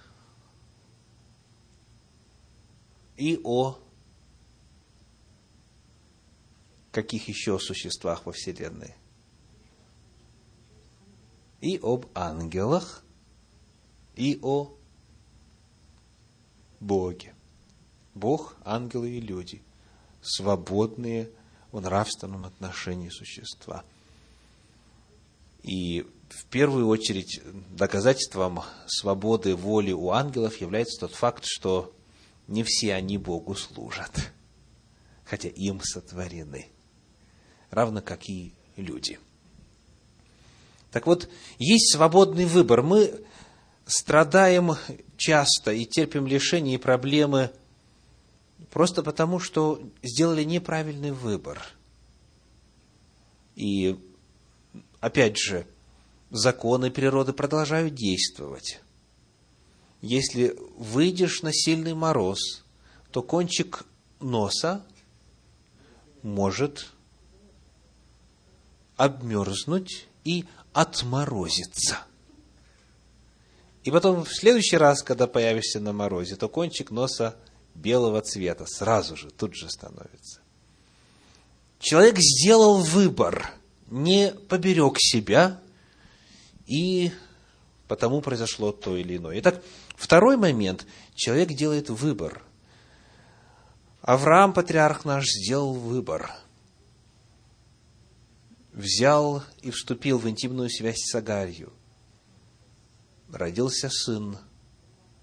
и 3.17 3.39
о 3.43 3.77
каких 6.91 7.27
еще 7.27 7.59
существах 7.59 8.25
во 8.25 8.31
Вселенной? 8.31 8.95
И 11.65 11.79
об 11.81 12.05
ангелах, 12.13 13.03
и 14.15 14.37
о 14.43 14.71
Боге. 16.79 17.33
Бог, 18.13 18.55
ангелы 18.63 19.09
и 19.09 19.19
люди. 19.19 19.63
Свободные 20.21 21.31
в 21.71 21.81
нравственном 21.81 22.45
отношении 22.45 23.09
существа. 23.09 23.83
И 25.63 26.05
в 26.29 26.45
первую 26.51 26.85
очередь 26.85 27.41
доказательством 27.71 28.61
свободы 28.85 29.55
воли 29.55 29.91
у 29.91 30.11
ангелов 30.11 30.61
является 30.61 30.99
тот 30.99 31.15
факт, 31.15 31.45
что 31.47 31.95
не 32.47 32.61
все 32.63 32.93
они 32.93 33.17
Богу 33.17 33.55
служат, 33.55 34.31
хотя 35.23 35.49
им 35.49 35.81
сотворены, 35.81 36.67
равно 37.71 38.03
как 38.03 38.29
и 38.29 38.53
люди. 38.75 39.17
Так 40.95 41.07
вот, 41.07 41.27
есть 41.59 41.91
свободный 41.91 42.45
выбор. 42.45 42.81
Мы 42.81 43.13
страдаем 43.85 44.77
часто 45.17 45.73
и 45.73 45.83
терпим 45.83 46.25
лишения 46.25 46.75
и 46.75 46.77
проблемы 46.77 47.51
просто 48.71 49.03
потому, 49.03 49.39
что 49.39 49.81
сделали 50.01 50.45
неправильный 50.45 51.11
выбор. 51.11 51.61
И, 53.57 53.99
опять 55.01 55.37
же, 55.37 55.67
законы 56.29 56.89
природы 56.89 57.33
продолжают 57.33 57.93
действовать 57.93 58.79
если 59.99 60.55
выйдешь 60.77 61.41
на 61.41 61.51
сильный 61.51 61.93
мороз, 61.93 62.63
то 63.11 63.21
кончик 63.21 63.83
носа 64.21 64.81
может 66.23 66.87
обмерзнуть 68.95 70.07
и 70.23 70.45
отморозиться. 70.75 71.97
И 73.83 73.91
потом 73.91 74.23
в 74.23 74.29
следующий 74.29 74.77
раз, 74.77 75.01
когда 75.01 75.25
появишься 75.25 75.79
на 75.79 75.93
морозе, 75.93 76.35
то 76.35 76.47
кончик 76.47 76.91
носа 76.91 77.35
белого 77.73 78.21
цвета 78.21 78.65
сразу 78.67 79.15
же, 79.15 79.29
тут 79.31 79.55
же 79.55 79.69
становится. 79.69 80.41
Человек 81.79 82.17
сделал 82.19 82.81
выбор, 82.81 83.51
не 83.89 84.31
поберег 84.31 84.97
себя, 84.97 85.59
и 86.67 87.11
потому 87.87 88.21
произошло 88.21 88.71
то 88.71 88.97
или 88.97 89.17
иное. 89.17 89.39
Итак, 89.39 89.61
Второй 89.95 90.37
момент. 90.37 90.85
Человек 91.15 91.49
делает 91.49 91.89
выбор. 91.89 92.43
Авраам, 94.01 94.53
патриарх 94.53 95.05
наш, 95.05 95.25
сделал 95.25 95.73
выбор. 95.73 96.31
Взял 98.75 99.41
и 99.61 99.71
вступил 99.71 100.17
в 100.17 100.27
интимную 100.27 100.69
связь 100.69 100.99
с 100.99 101.15
Агарью. 101.15 101.71
Родился 103.31 103.89
сын 103.89 104.37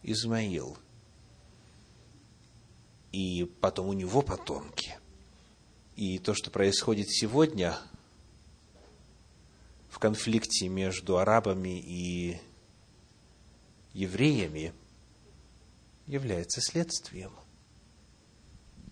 Измаил. 0.03 0.79
И 3.12 3.45
потом 3.61 3.88
у 3.88 3.93
него 3.93 4.23
потомки. 4.23 4.99
И 5.97 6.19
то, 6.19 6.33
что 6.33 6.51
происходит 6.51 7.11
сегодня 7.11 7.77
в 9.91 9.99
конфликте 9.99 10.69
между 10.69 11.19
арабами 11.19 11.79
и 11.79 12.41
евреями 13.93 14.73
является 16.07 16.62
следствием 16.62 17.33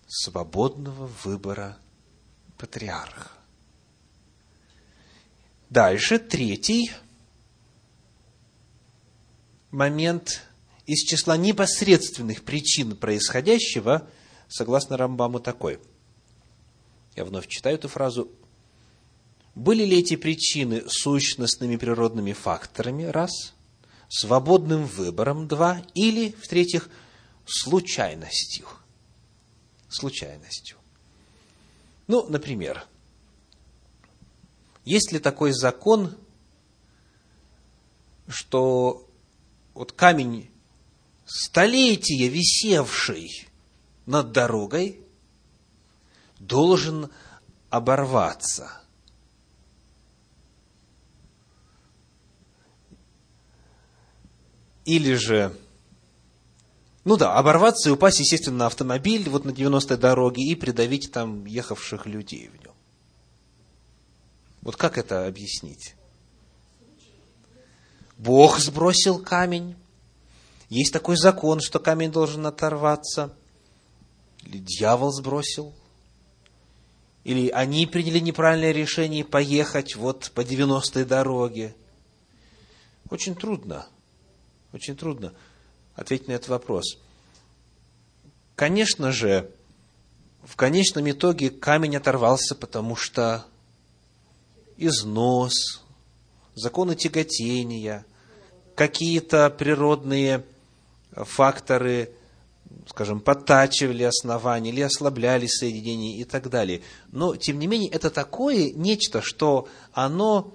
свободного 0.05 1.07
выбора 1.23 1.79
патриарха. 2.59 3.40
Дальше, 5.71 6.19
третий 6.19 6.91
момент 9.71 10.41
из 10.85 11.01
числа 11.05 11.37
непосредственных 11.37 12.43
причин 12.43 12.97
происходящего, 12.97 14.05
согласно 14.49 14.97
Рамбаму, 14.97 15.39
такой. 15.39 15.79
Я 17.15 17.23
вновь 17.23 17.47
читаю 17.47 17.75
эту 17.75 17.87
фразу. 17.87 18.29
Были 19.55 19.85
ли 19.85 19.99
эти 19.99 20.17
причины 20.17 20.83
сущностными 20.89 21.77
природными 21.77 22.33
факторами? 22.33 23.03
Раз– 23.03 23.53
свободным 24.09 24.85
выбором, 24.85 25.47
два, 25.47 25.81
или, 25.93 26.35
в-третьих, 26.41 26.89
случайностью. 27.45 28.67
Случайностью. 29.87 30.75
Ну, 32.07 32.27
например, 32.27 32.85
есть 34.85 35.11
ли 35.11 35.19
такой 35.19 35.51
закон, 35.51 36.15
что 38.27 39.07
вот 39.73 39.91
камень 39.91 40.49
столетия 41.25 42.27
висевший 42.27 43.47
над 44.05 44.31
дорогой 44.31 44.99
должен 46.39 47.09
оборваться– 47.69 48.77
Или 54.85 55.13
же, 55.13 55.55
ну 57.05 57.17
да, 57.17 57.35
оборваться 57.35 57.89
и 57.89 57.91
упасть, 57.91 58.19
естественно, 58.19 58.57
на 58.57 58.65
автомобиль 58.65 59.29
вот 59.29 59.45
на 59.45 59.51
90-й 59.51 59.97
дороге 59.97 60.43
и 60.43 60.55
придавить 60.55 61.11
там 61.11 61.45
ехавших 61.45 62.05
людей 62.07 62.49
в 62.49 62.61
нем. 62.61 62.73
Вот 64.61 64.75
как 64.75 64.97
это 64.97 65.25
объяснить? 65.25 65.95
Бог 68.17 68.59
сбросил 68.59 69.19
камень. 69.19 69.75
Есть 70.69 70.93
такой 70.93 71.17
закон, 71.17 71.59
что 71.59 71.79
камень 71.79 72.11
должен 72.11 72.45
оторваться. 72.45 73.35
Или 74.43 74.59
дьявол 74.59 75.11
сбросил. 75.11 75.73
Или 77.23 77.49
они 77.49 77.87
приняли 77.87 78.19
неправильное 78.19 78.71
решение 78.71 79.23
поехать 79.23 79.95
вот 79.95 80.31
по 80.33 80.41
90-й 80.41 81.05
дороге. 81.05 81.75
Очень 83.09 83.35
трудно, 83.35 83.85
очень 84.71 84.95
трудно 84.95 85.33
ответить 85.95 86.27
на 86.27 86.33
этот 86.33 86.49
вопрос. 86.49 86.97
Конечно 88.55 89.11
же, 89.11 89.51
в 90.43 90.55
конечном 90.55 91.09
итоге 91.09 91.49
камень 91.49 91.97
оторвался, 91.97 92.55
потому 92.55 92.95
что 92.95 93.45
износ, 94.81 95.81
законы 96.55 96.95
тяготения, 96.95 98.05
какие-то 98.75 99.49
природные 99.49 100.43
факторы, 101.11 102.13
скажем, 102.87 103.19
подтачивали 103.19 104.03
основания 104.03 104.71
или 104.71 104.81
ослабляли 104.81 105.47
соединение 105.47 106.17
и 106.17 106.23
так 106.23 106.49
далее. 106.49 106.81
Но, 107.11 107.35
тем 107.35 107.59
не 107.59 107.67
менее, 107.67 107.89
это 107.89 108.09
такое 108.09 108.71
нечто, 108.71 109.21
что 109.21 109.67
оно, 109.93 110.53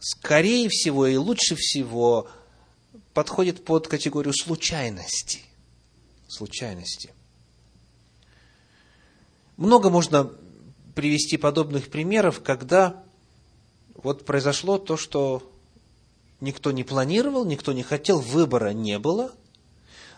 скорее 0.00 0.68
всего 0.68 1.06
и 1.06 1.16
лучше 1.16 1.54
всего, 1.54 2.28
подходит 3.14 3.64
под 3.64 3.88
категорию 3.88 4.32
случайности. 4.34 5.40
Случайности. 6.28 7.10
Много 9.56 9.90
можно 9.90 10.30
привести 10.94 11.36
подобных 11.36 11.90
примеров, 11.90 12.42
когда 12.42 13.04
вот 14.02 14.24
произошло 14.24 14.78
то, 14.78 14.96
что 14.96 15.52
никто 16.40 16.70
не 16.70 16.84
планировал, 16.84 17.44
никто 17.44 17.72
не 17.72 17.82
хотел, 17.82 18.20
выбора 18.20 18.72
не 18.72 18.98
было. 18.98 19.34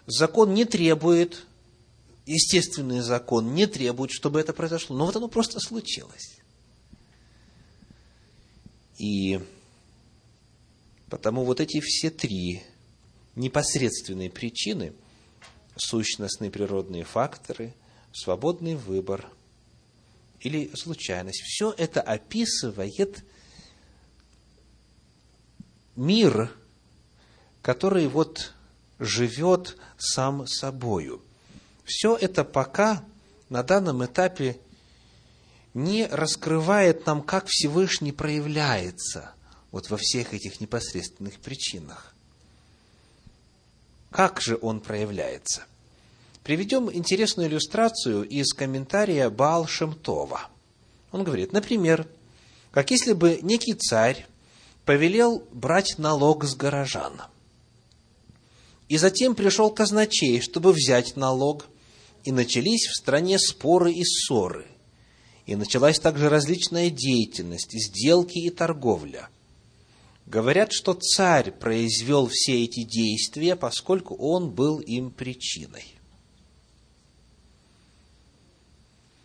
Закон 0.06 0.52
не 0.54 0.66
требует, 0.66 1.46
естественный 2.26 3.00
закон 3.00 3.54
не 3.54 3.66
требует, 3.66 4.10
чтобы 4.10 4.38
это 4.38 4.52
произошло. 4.52 4.96
Но 4.96 5.06
вот 5.06 5.16
оно 5.16 5.28
просто 5.28 5.60
случилось. 5.60 6.40
И 8.98 9.40
потому 11.08 11.44
вот 11.44 11.60
эти 11.60 11.80
все 11.80 12.10
три 12.10 12.62
непосредственные 13.34 14.28
причины, 14.28 14.92
сущностные 15.76 16.50
природные 16.50 17.04
факторы, 17.04 17.72
свободный 18.12 18.74
выбор 18.74 19.26
или 20.40 20.70
случайность. 20.74 21.40
Все 21.40 21.74
это 21.78 22.02
описывает 22.02 23.24
мир, 25.96 26.52
который 27.62 28.08
вот 28.08 28.52
живет 28.98 29.76
сам 29.98 30.46
собою. 30.46 31.22
Все 31.84 32.16
это 32.16 32.44
пока 32.44 33.02
на 33.48 33.62
данном 33.62 34.04
этапе 34.04 34.58
не 35.74 36.06
раскрывает 36.06 37.06
нам, 37.06 37.22
как 37.22 37.46
Всевышний 37.46 38.12
проявляется 38.12 39.32
вот 39.70 39.88
во 39.90 39.96
всех 39.96 40.34
этих 40.34 40.60
непосредственных 40.60 41.38
причинах. 41.38 42.14
Как 44.10 44.40
же 44.40 44.58
он 44.60 44.80
проявляется? 44.80 45.64
Приведем 46.42 46.92
интересную 46.92 47.48
иллюстрацию 47.48 48.24
из 48.24 48.52
комментария 48.52 49.30
Баал 49.30 49.66
Шемтова. 49.66 50.48
Он 51.12 51.22
говорит, 51.22 51.52
например, 51.52 52.08
как 52.72 52.90
если 52.90 53.12
бы 53.12 53.38
некий 53.42 53.74
царь 53.74 54.26
повелел 54.90 55.44
брать 55.52 55.98
налог 55.98 56.42
с 56.42 56.56
горожан. 56.56 57.22
И 58.88 58.98
затем 58.98 59.36
пришел 59.36 59.70
казначей, 59.70 60.40
чтобы 60.40 60.72
взять 60.72 61.14
налог, 61.14 61.68
и 62.24 62.32
начались 62.32 62.88
в 62.88 62.96
стране 62.96 63.38
споры 63.38 63.92
и 63.92 64.02
ссоры. 64.04 64.66
И 65.46 65.54
началась 65.54 66.00
также 66.00 66.28
различная 66.28 66.90
деятельность, 66.90 67.70
сделки 67.70 68.38
и 68.40 68.50
торговля. 68.50 69.28
Говорят, 70.26 70.72
что 70.72 70.94
царь 70.94 71.52
произвел 71.52 72.26
все 72.26 72.64
эти 72.64 72.82
действия, 72.82 73.54
поскольку 73.54 74.16
он 74.16 74.50
был 74.50 74.80
им 74.80 75.12
причиной. 75.12 75.86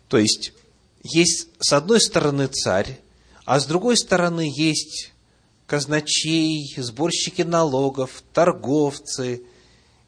То 0.06 0.18
есть, 0.18 0.52
есть 1.02 1.48
с 1.58 1.72
одной 1.72 2.00
стороны 2.00 2.46
царь, 2.46 3.00
а 3.44 3.58
с 3.58 3.66
другой 3.66 3.96
стороны 3.96 4.48
есть 4.48 5.10
казначей, 5.66 6.74
сборщики 6.76 7.42
налогов, 7.42 8.22
торговцы, 8.32 9.42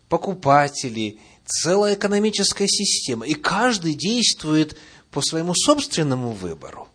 покупатели, 0.08 1.18
целая 1.44 1.94
экономическая 1.94 2.68
система. 2.68 3.26
И 3.26 3.34
каждый 3.34 3.94
действует 3.94 4.76
по 5.10 5.20
своему 5.20 5.54
собственному 5.54 6.32
выбору. 6.32 6.88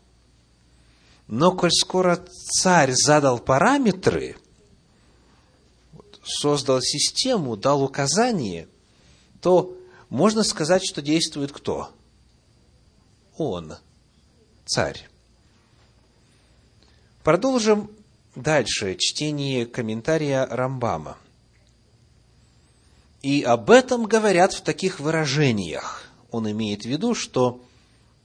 Но 1.27 1.51
коль 1.51 1.71
скоро 1.71 2.23
царь 2.61 2.91
задал 2.93 3.39
параметры, 3.39 4.37
создал 6.23 6.81
систему, 6.81 7.57
дал 7.57 7.83
указание, 7.83 8.67
то 9.41 9.75
можно 10.09 10.43
сказать, 10.43 10.85
что 10.85 11.01
действует 11.01 11.51
кто? 11.51 11.91
Он, 13.37 13.75
царь. 14.65 15.09
Продолжим 17.23 17.89
дальше 18.35 18.95
чтение 18.97 19.65
комментария 19.65 20.45
Рамбама. 20.45 21.17
И 23.21 23.41
об 23.41 23.69
этом 23.69 24.05
говорят 24.05 24.53
в 24.53 24.61
таких 24.61 24.99
выражениях. 24.99 26.03
Он 26.31 26.49
имеет 26.51 26.83
в 26.83 26.85
виду, 26.89 27.15
что 27.15 27.63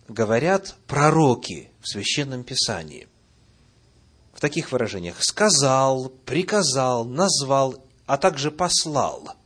говорят 0.09 0.75
пророки 0.87 1.71
в 1.81 1.89
Священном 1.89 2.43
Писании. 2.43 3.07
В 4.33 4.41
таких 4.41 4.73
выражениях 4.73 5.23
«сказал», 5.23 6.11
«приказал», 6.25 7.05
«назвал», 7.05 7.85
а 8.07 8.17
также 8.19 8.51
«послал», 8.51 9.37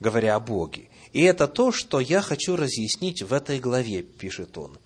говоря 0.00 0.36
о 0.36 0.40
Боге. 0.40 0.88
И 1.12 1.22
это 1.22 1.46
то, 1.46 1.70
что 1.70 2.00
я 2.00 2.22
хочу 2.22 2.56
разъяснить 2.56 3.22
в 3.22 3.32
этой 3.32 3.60
главе, 3.60 4.02
пишет 4.02 4.56
он. 4.56 4.78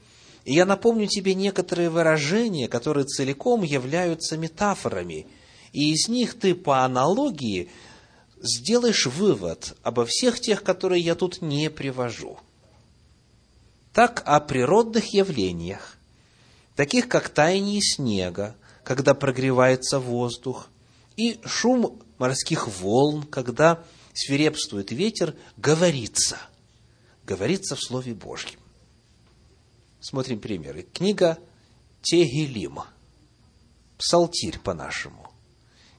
И 0.47 0.55
я 0.55 0.65
напомню 0.65 1.09
тебе 1.09 1.35
некоторые 1.35 1.91
выражения, 1.91 2.69
которые 2.69 3.05
целиком 3.05 3.65
являются 3.65 4.37
метафорами, 4.37 5.27
и 5.73 5.93
из 5.93 6.09
них 6.09 6.39
ты 6.39 6.55
по 6.55 6.85
аналогии 6.85 7.69
сделаешь 8.41 9.07
вывод 9.07 9.77
обо 9.83 10.07
всех 10.07 10.39
тех, 10.39 10.63
которые 10.63 11.03
я 11.03 11.17
тут 11.17 11.43
не 11.43 11.69
привожу. 11.69 12.39
Так 13.93 14.23
о 14.25 14.39
природных 14.39 15.13
явлениях, 15.13 15.97
таких 16.77 17.09
как 17.09 17.29
таяние 17.29 17.83
снега, 17.83 18.55
когда 18.85 19.15
прогревается 19.15 19.99
воздух, 19.99 20.69
и 21.17 21.41
шум 21.45 22.01
морских 22.19 22.69
волн, 22.69 23.25
когда 23.25 23.83
свирепствует 24.15 24.93
ветер, 24.93 25.35
говорится. 25.57 26.39
Говорится 27.25 27.75
в 27.75 27.81
Слове 27.83 28.15
Божьем. 28.15 28.61
Смотрим 30.09 30.39
примеры. 30.39 30.87
Книга 30.93 31.37
Тегелим. 32.01 32.79
Псалтирь 33.99 34.61
по-нашему. 34.61 35.33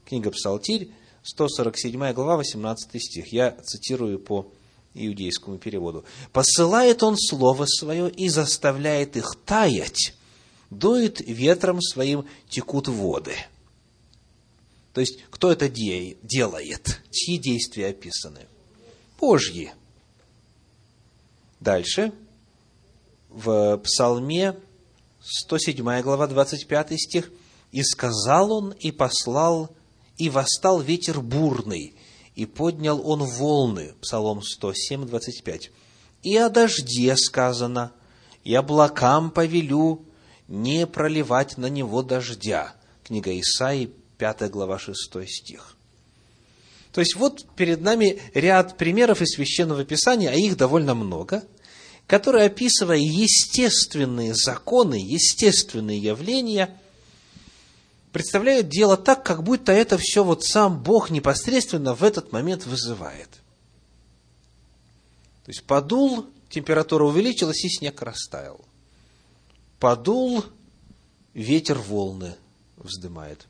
Книга 0.06 0.30
Псалтирь, 0.30 0.90
147 1.22 2.14
глава, 2.14 2.38
18 2.38 3.02
стих. 3.02 3.30
Я 3.34 3.50
цитирую 3.50 4.18
по 4.18 4.50
иудейскому 4.94 5.58
переводу. 5.58 6.06
«Посылает 6.32 7.02
он 7.02 7.18
слово 7.18 7.66
свое 7.66 8.08
и 8.10 8.30
заставляет 8.30 9.18
их 9.18 9.36
таять, 9.44 10.14
дует 10.70 11.20
ветром 11.20 11.82
своим 11.82 12.26
текут 12.48 12.88
воды». 12.88 13.36
То 14.94 15.02
есть, 15.02 15.18
кто 15.28 15.52
это 15.52 15.68
делает? 15.68 17.02
Чьи 17.10 17.36
действия 17.36 17.88
описаны? 17.88 18.46
Божьи. 19.20 19.70
Дальше 21.60 22.14
в 23.28 23.78
Псалме 23.78 24.56
107 25.20 26.02
глава 26.02 26.26
25 26.26 26.98
стих, 26.98 27.30
«И 27.70 27.82
сказал 27.82 28.52
он, 28.52 28.72
и 28.72 28.90
послал, 28.90 29.70
и 30.16 30.30
восстал 30.30 30.80
ветер 30.80 31.20
бурный, 31.20 31.94
и 32.34 32.46
поднял 32.46 33.06
он 33.08 33.24
волны». 33.24 33.94
Псалом 34.00 34.42
107, 34.42 35.06
25. 35.06 35.70
«И 36.22 36.36
о 36.36 36.48
дожде 36.48 37.14
сказано, 37.16 37.92
и 38.44 38.54
облакам 38.54 39.30
повелю 39.30 40.04
не 40.48 40.86
проливать 40.86 41.58
на 41.58 41.66
него 41.66 42.02
дождя». 42.02 42.74
Книга 43.04 43.38
Исаии, 43.38 43.92
5 44.16 44.50
глава, 44.50 44.78
6 44.78 44.96
стих. 45.26 45.76
То 46.92 47.00
есть 47.00 47.16
вот 47.16 47.46
перед 47.54 47.82
нами 47.82 48.20
ряд 48.32 48.78
примеров 48.78 49.20
из 49.20 49.34
Священного 49.34 49.84
Писания, 49.84 50.30
а 50.30 50.34
их 50.34 50.56
довольно 50.56 50.94
много– 50.94 51.44
который, 52.08 52.46
описывая 52.46 52.96
естественные 52.96 54.34
законы, 54.34 54.94
естественные 54.94 55.98
явления, 55.98 56.74
представляет 58.12 58.70
дело 58.70 58.96
так, 58.96 59.22
как 59.24 59.42
будто 59.42 59.72
это 59.72 59.98
все 59.98 60.24
вот 60.24 60.42
сам 60.42 60.82
Бог 60.82 61.10
непосредственно 61.10 61.94
в 61.94 62.02
этот 62.02 62.32
момент 62.32 62.64
вызывает. 62.64 63.28
То 65.44 65.50
есть 65.50 65.64
подул, 65.64 66.26
температура 66.48 67.04
увеличилась, 67.04 67.62
и 67.62 67.68
снег 67.68 68.00
растаял. 68.00 68.64
подул 69.78 70.46
ветер 71.34 71.78
волны 71.78 72.36
вздымает. 72.78 73.46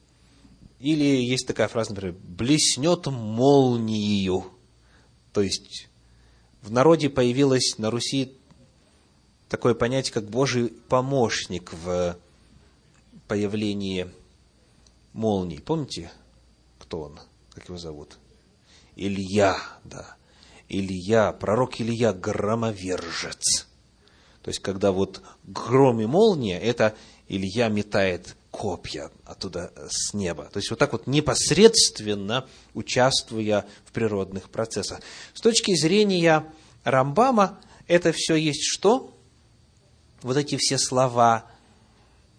Или 0.80 1.24
есть 1.24 1.46
такая 1.46 1.68
фраза, 1.68 1.90
например, 1.90 2.16
блеснет 2.24 3.06
молнией. 3.06 4.42
То 5.32 5.42
есть 5.42 5.88
в 6.60 6.72
народе 6.72 7.08
появилось 7.08 7.78
на 7.78 7.90
Руси 7.92 8.34
такое 9.48 9.74
понятие, 9.74 10.12
как 10.12 10.28
Божий 10.28 10.68
помощник 10.88 11.72
в 11.72 12.16
появлении 13.26 14.10
молний. 15.12 15.60
Помните, 15.60 16.10
кто 16.78 17.02
он? 17.02 17.20
Как 17.54 17.68
его 17.68 17.78
зовут? 17.78 18.18
Илья, 18.96 19.58
да. 19.84 20.16
Илья, 20.68 21.32
пророк 21.32 21.80
Илья, 21.80 22.12
громовержец. 22.12 23.66
То 24.42 24.50
есть, 24.50 24.60
когда 24.60 24.92
вот 24.92 25.22
гром 25.44 26.00
и 26.00 26.06
молния, 26.06 26.58
это 26.60 26.94
Илья 27.28 27.68
метает 27.68 28.36
копья 28.50 29.10
оттуда 29.24 29.72
с 29.90 30.14
неба. 30.14 30.44
То 30.44 30.58
есть, 30.58 30.70
вот 30.70 30.78
так 30.78 30.92
вот 30.92 31.06
непосредственно 31.06 32.46
участвуя 32.74 33.66
в 33.84 33.92
природных 33.92 34.50
процессах. 34.50 35.00
С 35.34 35.40
точки 35.40 35.74
зрения 35.74 36.50
Рамбама, 36.84 37.58
это 37.86 38.12
все 38.12 38.36
есть 38.36 38.62
что? 38.62 39.14
Вот 40.22 40.36
эти 40.36 40.56
все 40.56 40.78
слова, 40.78 41.46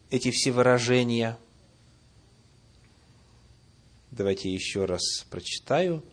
эти 0.10 0.32
все 0.32 0.52
выражения. 0.52 1.38
Давайте 4.12 4.52
еще 4.52 4.86
раз 4.86 5.26
прочитаю. 5.30 6.04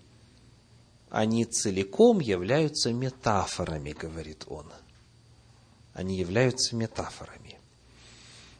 Они 1.11 1.45
целиком 1.45 2.21
являются 2.21 2.93
метафорами, 2.93 3.93
говорит 3.93 4.45
он. 4.49 4.67
Они 5.93 6.19
являются 6.19 6.77
метафорами. 6.77 7.59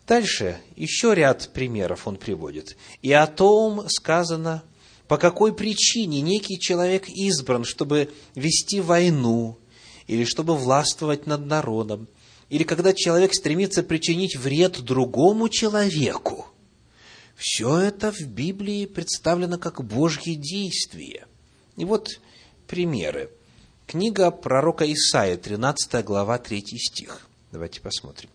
Дальше 0.07 0.61
еще 0.77 1.15
ряд 1.15 1.51
примеров 1.53 2.07
он 2.07 2.17
приводит. 2.17 2.77
И 3.03 3.13
о 3.13 3.27
том 3.27 3.89
сказано, 3.89 4.63
по 5.09 5.19
какой 5.19 5.55
причине 5.55 6.21
некий 6.23 6.59
человек 6.59 7.09
избран, 7.09 7.65
чтобы 7.65 8.13
вести 8.35 8.81
войну, 8.81 9.59
или 10.07 10.25
чтобы 10.25 10.57
властвовать 10.57 11.27
над 11.27 11.47
народом, 11.47 12.09
или 12.49 12.63
когда 12.65 12.93
человек 12.93 13.35
стремится 13.35 13.83
причинить 13.83 14.37
вред 14.37 14.81
другому 14.83 15.49
человеку. 15.49 16.47
Все 17.35 17.79
это 17.79 18.13
в 18.13 18.21
Библии 18.23 18.87
представлено 18.87 19.59
как 19.59 19.85
Божье 19.85 20.37
действие. 20.37 21.27
И 21.77 21.85
вот 21.85 22.21
примеры. 22.67 23.31
Книга 23.87 24.31
пророка 24.31 24.91
Исаия, 24.91 25.37
13 25.37 26.05
глава, 26.05 26.39
3 26.39 26.63
стих. 26.79 27.29
Давайте 27.53 27.81
посмотрим. 27.81 28.31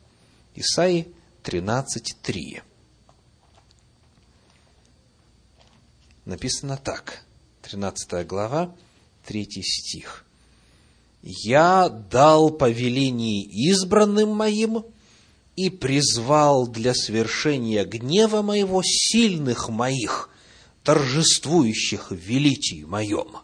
Исаии 0.55 1.07
13, 1.43 2.15
3. 2.21 2.61
Написано 6.25 6.77
так. 6.77 7.23
13 7.63 8.27
глава, 8.27 8.75
3 9.25 9.45
стих 9.63 10.25
я 11.21 11.89
дал 11.89 12.49
повеление 12.49 13.43
избранным 13.43 14.29
моим 14.29 14.85
и 15.55 15.69
призвал 15.69 16.67
для 16.67 16.93
свершения 16.93 17.85
гнева 17.85 18.41
моего 18.41 18.81
сильных 18.83 19.69
моих, 19.69 20.29
торжествующих 20.83 22.11
в 22.11 22.15
величии 22.15 22.83
моем. 22.83 23.37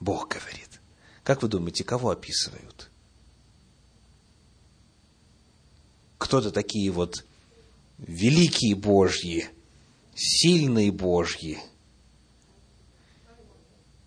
Бог 0.00 0.28
говорит. 0.28 0.80
Как 1.22 1.42
вы 1.42 1.48
думаете, 1.48 1.84
кого 1.84 2.10
описывают? 2.10 2.90
Кто-то 6.16 6.50
такие 6.50 6.90
вот 6.90 7.24
великие 7.98 8.74
Божьи, 8.74 9.48
сильные 10.14 10.90
Божьи. 10.90 11.58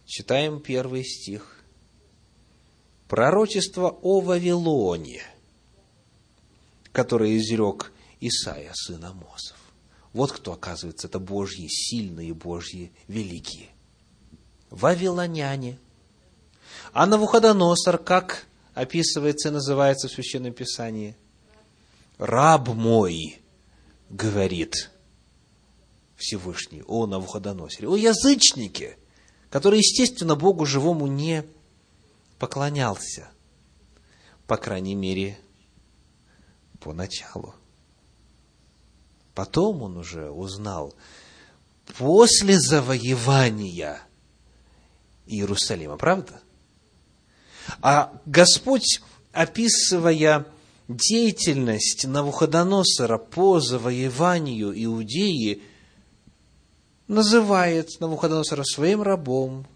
Читаем 0.06 0.60
первый 0.60 1.06
стих 1.06 1.61
пророчество 3.12 3.90
о 3.90 4.22
Вавилоне, 4.22 5.22
которое 6.94 7.38
изрек 7.38 7.92
Исаия, 8.22 8.72
сын 8.74 9.04
Амосов. 9.04 9.58
Вот 10.14 10.32
кто, 10.32 10.54
оказывается, 10.54 11.08
это 11.08 11.20
Божьи, 11.20 11.68
сильные 11.68 12.34
Божьи, 12.34 12.90
великие. 13.10 13.68
Вавилоняне. 14.70 15.78
А 16.94 17.06
Навуходоносор, 17.06 17.98
как 17.98 18.46
описывается 18.76 19.50
и 19.50 19.52
называется 19.52 20.08
в 20.08 20.12
Священном 20.12 20.54
Писании? 20.54 21.18
Раб 22.18 22.70
мой, 22.70 23.42
говорит 24.10 24.90
Всевышний 26.16 26.84
о 26.88 27.08
Навуходоносоре, 27.08 27.90
о 27.90 27.98
язычнике, 27.98 28.98
который, 29.50 29.80
естественно, 29.80 30.38
Богу 30.38 30.66
живому 30.66 31.08
не 31.08 31.44
поклонялся. 32.42 33.30
По 34.48 34.58
крайней 34.58 34.96
мере, 34.96 35.38
поначалу. 36.80 37.54
Потом 39.36 39.84
он 39.84 39.98
уже 39.98 40.32
узнал, 40.32 40.96
после 42.00 42.60
завоевания 42.60 44.02
Иерусалима, 45.28 45.98
правда? 45.98 46.42
А 47.80 48.20
Господь, 48.26 49.02
описывая 49.34 50.48
деятельность 50.88 52.08
Навуходоносора 52.08 53.20
по 53.20 53.60
завоеванию 53.60 54.74
Иудеи, 54.84 55.62
называет 57.08 58.00
Навуходоносора 58.00 58.64
своим 58.64 59.04
рабом, 59.04 59.68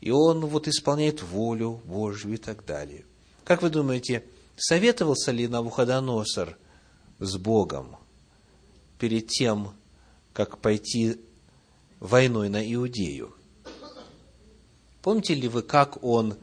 и 0.00 0.10
он 0.10 0.46
вот 0.46 0.66
исполняет 0.66 1.22
волю 1.22 1.80
Божью 1.84 2.34
и 2.34 2.36
так 2.36 2.64
далее. 2.64 3.04
Как 3.44 3.62
вы 3.62 3.70
думаете, 3.70 4.24
советовался 4.56 5.30
ли 5.30 5.46
Навуходоносор 5.46 6.56
с 7.18 7.36
Богом 7.36 7.96
перед 8.98 9.28
тем, 9.28 9.72
как 10.32 10.58
пойти 10.58 11.20
войной 11.98 12.48
на 12.48 12.62
Иудею? 12.74 13.34
Помните 15.02 15.34
ли 15.34 15.48
вы, 15.48 15.62
как 15.62 16.02
он 16.02 16.36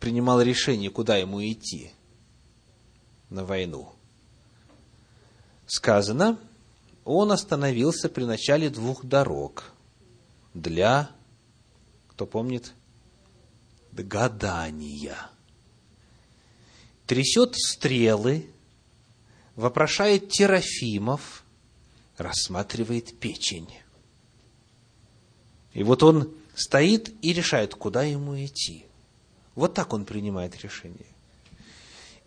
принимал 0.00 0.40
решение, 0.42 0.90
куда 0.90 1.16
ему 1.16 1.42
идти 1.42 1.92
на 3.30 3.44
войну? 3.44 3.92
Сказано, 5.66 6.38
он 7.04 7.32
остановился 7.32 8.08
при 8.08 8.24
начале 8.24 8.70
двух 8.70 9.04
дорог 9.04 9.64
для, 10.54 11.10
кто 12.08 12.26
помнит, 12.26 12.72
гадания. 14.02 15.16
Трясет 17.06 17.54
стрелы, 17.56 18.46
вопрошает 19.54 20.30
Терафимов, 20.30 21.44
рассматривает 22.16 23.18
печень. 23.18 23.70
И 25.72 25.82
вот 25.82 26.02
он 26.02 26.34
стоит 26.54 27.14
и 27.22 27.32
решает, 27.32 27.74
куда 27.74 28.02
ему 28.02 28.36
идти. 28.42 28.86
Вот 29.54 29.74
так 29.74 29.92
он 29.92 30.04
принимает 30.04 30.60
решение. 30.62 31.06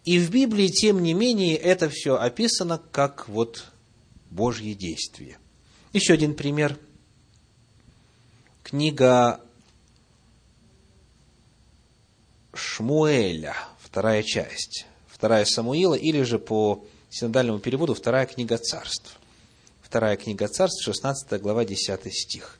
И 0.06 0.18
в 0.20 0.32
Библии, 0.32 0.68
тем 0.68 1.04
не 1.04 1.14
менее, 1.14 1.56
это 1.56 1.90
все 1.90 2.16
описано 2.16 2.82
как 2.92 3.28
вот 3.28 3.72
Божье 4.30 4.74
действие. 4.74 5.38
Еще 5.94 6.14
один 6.14 6.36
пример. 6.36 6.78
Книга 8.64 9.42
Шмуэля, 12.60 13.56
вторая 13.80 14.22
часть, 14.22 14.86
вторая 15.08 15.46
Самуила, 15.46 15.96
или 15.96 16.22
же 16.24 16.40
по 16.40 16.86
синодальному 17.10 17.60
переводу 17.60 17.94
вторая 17.96 18.26
книга 18.26 18.58
царств. 18.58 19.18
Вторая 19.82 20.18
книга 20.18 20.48
царств, 20.48 20.84
16 20.84 21.42
глава, 21.42 21.66
10 21.66 22.14
стих. 22.14 22.60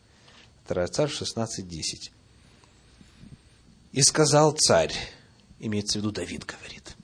Вторая 0.64 0.88
царств, 0.88 1.20
16, 1.20 1.68
10. 1.68 2.12
«И 3.92 4.02
сказал 4.02 4.54
царь, 4.54 4.94
имеется 5.60 6.00
в 6.00 6.02
виду 6.02 6.12
Давид 6.12 6.46
говорит, 6.46 6.96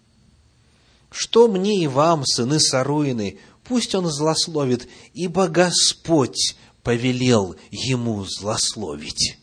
что 1.12 1.48
мне 1.48 1.84
и 1.84 1.88
вам, 1.88 2.26
сыны 2.26 2.60
Саруины, 2.60 3.40
пусть 3.64 3.94
он 3.94 4.08
злословит, 4.08 4.88
ибо 5.14 5.48
Господь 5.48 6.56
повелел 6.82 7.56
ему 7.72 8.24
злословить. 8.26 9.38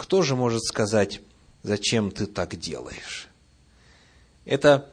Кто 0.00 0.22
же 0.22 0.34
может 0.34 0.64
сказать, 0.64 1.20
зачем 1.62 2.10
ты 2.10 2.24
так 2.24 2.58
делаешь? 2.58 3.28
Это 4.46 4.90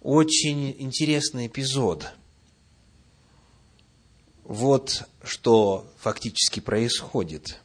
очень 0.00 0.74
интересный 0.78 1.48
эпизод. 1.48 2.14
Вот 4.42 5.06
что 5.22 5.86
фактически 5.98 6.60
происходит. 6.60 7.60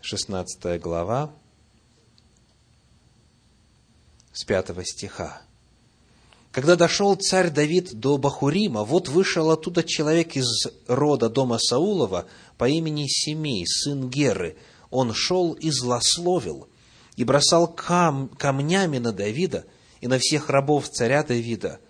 16 0.00 0.80
глава 0.80 1.30
с 4.32 4.42
5 4.42 4.84
стиха. 4.84 5.42
Когда 6.50 6.74
дошел 6.74 7.14
царь 7.14 7.50
Давид 7.50 7.94
до 7.94 8.18
Бахурима, 8.18 8.82
вот 8.82 9.08
вышел 9.08 9.52
оттуда 9.52 9.84
человек 9.84 10.36
из 10.36 10.66
рода 10.88 11.30
дома 11.30 11.58
Саулова 11.58 12.26
по 12.58 12.68
имени 12.68 13.06
Семей, 13.06 13.64
сын 13.66 14.10
Геры. 14.10 14.56
Он 14.92 15.14
шел 15.14 15.54
и 15.54 15.70
злословил, 15.70 16.68
и 17.16 17.24
бросал 17.24 17.66
кам 17.66 18.28
камнями 18.28 18.98
на 18.98 19.12
Давида 19.12 19.64
и 20.02 20.06
на 20.06 20.18
всех 20.18 20.50
рабов 20.50 20.88
царя 20.88 21.22
Давида. 21.24 21.80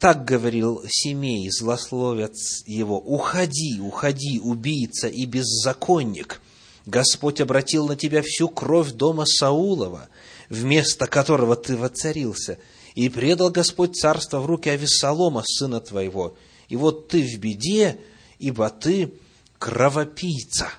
Так 0.00 0.24
говорил 0.24 0.82
Семей, 0.88 1.48
злословец 1.50 2.64
его, 2.66 2.98
«Уходи, 2.98 3.80
уходи, 3.80 4.40
убийца 4.40 5.08
и 5.08 5.24
беззаконник! 5.24 6.40
Господь 6.84 7.40
обратил 7.40 7.86
на 7.86 7.96
тебя 7.96 8.22
всю 8.24 8.48
кровь 8.48 8.92
дома 8.92 9.24
Саулова, 9.26 10.08
вместо 10.48 11.06
которого 11.06 11.54
ты 11.54 11.76
воцарился, 11.76 12.58
и 12.94 13.08
предал 13.08 13.50
Господь 13.50 13.96
царство 13.96 14.40
в 14.40 14.46
руки 14.46 14.68
Авессалома, 14.68 15.44
сына 15.46 15.80
твоего. 15.80 16.36
И 16.68 16.76
вот 16.76 17.08
ты 17.08 17.22
в 17.22 17.38
беде, 17.38 17.98
ибо 18.38 18.70
ты 18.70 19.12
кровопийца. 19.58 20.70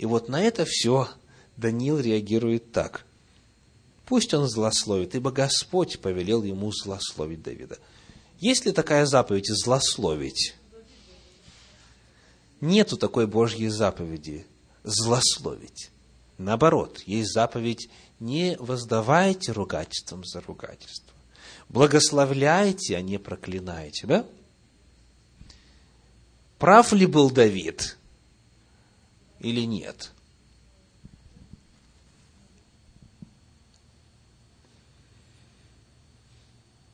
И 0.00 0.06
вот 0.06 0.30
на 0.30 0.40
это 0.40 0.64
все 0.66 1.10
Даниил 1.58 2.00
реагирует 2.00 2.72
так. 2.72 3.04
Пусть 4.06 4.32
он 4.32 4.48
злословит, 4.48 5.14
ибо 5.14 5.30
Господь 5.30 6.00
повелел 6.00 6.42
ему 6.42 6.72
злословить 6.72 7.42
Давида. 7.42 7.76
Есть 8.38 8.64
ли 8.64 8.72
такая 8.72 9.04
заповедь 9.04 9.48
злословить? 9.48 10.54
Нету 12.62 12.96
такой 12.96 13.26
Божьей 13.26 13.68
заповеди 13.68 14.46
злословить. 14.84 15.90
Наоборот, 16.38 17.02
есть 17.04 17.34
заповедь 17.34 17.90
не 18.20 18.56
воздавайте 18.58 19.52
ругательством 19.52 20.24
за 20.24 20.40
ругательство. 20.40 21.12
Благословляйте, 21.68 22.96
а 22.96 23.02
не 23.02 23.18
проклинайте, 23.18 24.06
да? 24.06 24.26
Прав 26.58 26.90
ли 26.94 27.04
был 27.04 27.30
Давид 27.30 27.98
или 29.40 29.62
нет? 29.66 30.12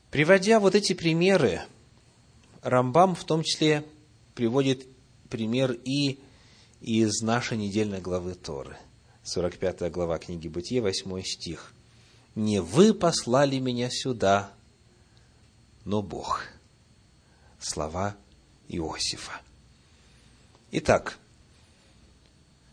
Приводя 0.09 0.59
вот 0.59 0.73
эти 0.73 0.93
примеры, 0.93 1.61
Рамбам 2.63 3.13
в 3.13 3.23
том 3.23 3.43
числе 3.43 3.85
приводит 4.33 4.87
пример 5.29 5.71
и 5.71 6.19
из 6.81 7.21
нашей 7.21 7.57
недельной 7.57 8.01
главы 8.01 8.33
Торы– 8.33 8.77
45 9.27 9.91
глава 9.91 10.19
книги 10.19 10.47
Бытия, 10.47 10.81
8 10.81 11.21
стих. 11.23 11.73
«Не 12.35 12.61
вы 12.61 12.93
послали 12.93 13.59
меня 13.59 13.89
сюда, 13.91 14.53
но 15.83 16.01
Бог». 16.01 16.47
Слова 17.59 18.15
Иосифа. 18.69 19.41
Итак, 20.71 21.17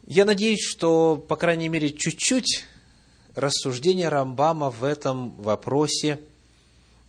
я 0.06 0.24
надеюсь, 0.24 0.64
что, 0.64 1.16
по 1.16 1.36
крайней 1.36 1.68
мере, 1.68 1.92
чуть-чуть 1.92 2.64
рассуждения 3.34 4.08
Рамбама 4.08 4.70
в 4.70 4.84
этом 4.84 5.30
вопросе 5.36 6.20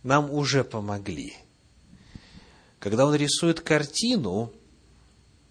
нам 0.02 0.30
уже 0.30 0.64
помогли. 0.64 1.34
Когда 2.78 3.06
он 3.06 3.14
рисует 3.14 3.60
картину, 3.60 4.52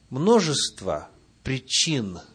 множество 0.09 1.09
причин– 1.43 2.19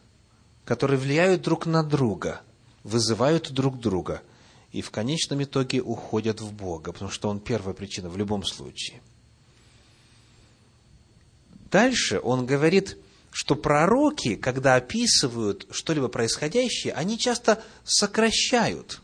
которые 0.70 1.00
влияют 1.00 1.42
друг 1.42 1.66
на 1.66 1.82
друга, 1.82 2.42
вызывают 2.84 3.50
друг 3.50 3.80
друга 3.80 4.22
и 4.70 4.82
в 4.82 4.92
конечном 4.92 5.42
итоге 5.42 5.82
уходят 5.82 6.40
в 6.40 6.52
Бога, 6.52 6.92
потому 6.92 7.10
что 7.10 7.28
Он 7.28 7.40
первая 7.40 7.74
причина 7.74 8.08
в 8.08 8.16
любом 8.16 8.44
случае. 8.44 9.02
Дальше 11.72 12.20
он 12.22 12.46
говорит, 12.46 12.96
что 13.30 13.54
пророки, 13.54 14.34
когда 14.34 14.74
описывают 14.74 15.66
что-либо 15.70 16.08
происходящее, 16.08 16.92
они 16.94 17.18
часто 17.18 17.62
сокращают 17.84 19.00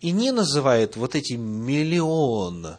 и 0.00 0.10
не 0.12 0.30
называют 0.30 0.96
вот 0.96 1.14
эти 1.14 1.34
миллион 1.34 2.78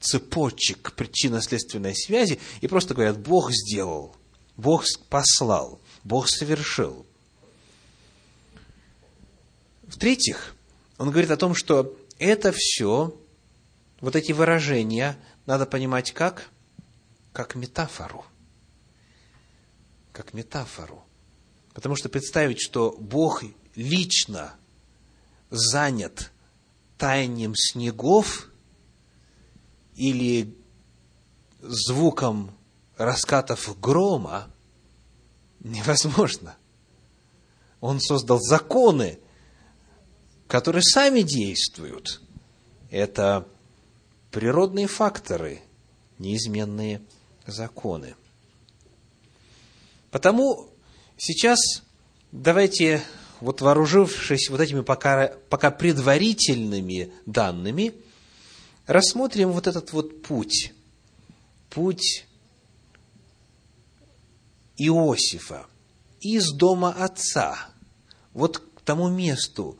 цепочек 0.00 0.92
причинно-следственной 0.94 1.94
связи 1.94 2.40
и 2.60 2.68
просто 2.68 2.94
говорят, 2.94 3.18
Бог 3.18 3.52
сделал, 3.52 4.16
Бог 4.56 4.84
послал, 5.08 5.80
Бог 6.04 6.28
совершил. 6.28 7.06
В-третьих, 9.82 10.54
он 10.98 11.10
говорит 11.10 11.30
о 11.30 11.36
том, 11.36 11.54
что 11.54 11.96
это 12.18 12.52
все, 12.54 13.16
вот 14.00 14.16
эти 14.16 14.32
выражения, 14.32 15.18
надо 15.46 15.66
понимать 15.66 16.12
как? 16.12 16.48
Как 17.32 17.54
метафору. 17.54 18.24
Как 20.12 20.34
метафору. 20.34 21.04
Потому 21.72 21.96
что 21.96 22.08
представить, 22.08 22.60
что 22.60 22.96
Бог 22.98 23.44
лично 23.74 24.54
занят 25.50 26.32
таянием 26.98 27.54
снегов 27.56 28.48
или 29.94 30.54
звуком 31.60 32.56
раскатов 32.96 33.78
грома 33.80 34.50
невозможно. 35.60 36.56
Он 37.80 38.00
создал 38.00 38.40
законы, 38.40 39.18
которые 40.46 40.82
сами 40.82 41.22
действуют. 41.22 42.20
Это 42.90 43.46
природные 44.30 44.86
факторы, 44.86 45.62
неизменные 46.18 47.00
законы. 47.46 48.14
Потому 50.10 50.68
сейчас 51.16 51.58
давайте, 52.32 53.02
вот 53.40 53.60
вооружившись 53.60 54.50
вот 54.50 54.60
этими 54.60 54.80
пока, 54.80 55.32
пока 55.48 55.70
предварительными 55.70 57.12
данными, 57.26 57.94
рассмотрим 58.86 59.52
вот 59.52 59.66
этот 59.66 59.92
вот 59.92 60.22
путь. 60.22 60.72
Путь 61.70 62.26
Иосифа 64.76 65.66
из 66.20 66.52
дома 66.52 66.90
отца, 66.92 67.56
вот 68.32 68.58
к 68.58 68.80
тому 68.82 69.08
месту, 69.08 69.78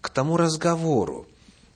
к 0.00 0.10
тому 0.10 0.36
разговору. 0.36 1.26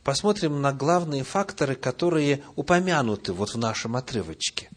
Посмотрим 0.04 0.60
на 0.60 0.72
главные 0.72 1.24
факторы, 1.24 1.74
которые 1.74 2.42
упомянуты 2.54 3.32
вот 3.32 3.54
в 3.54 3.58
нашем 3.58 3.96
отрывочке. 3.96 4.70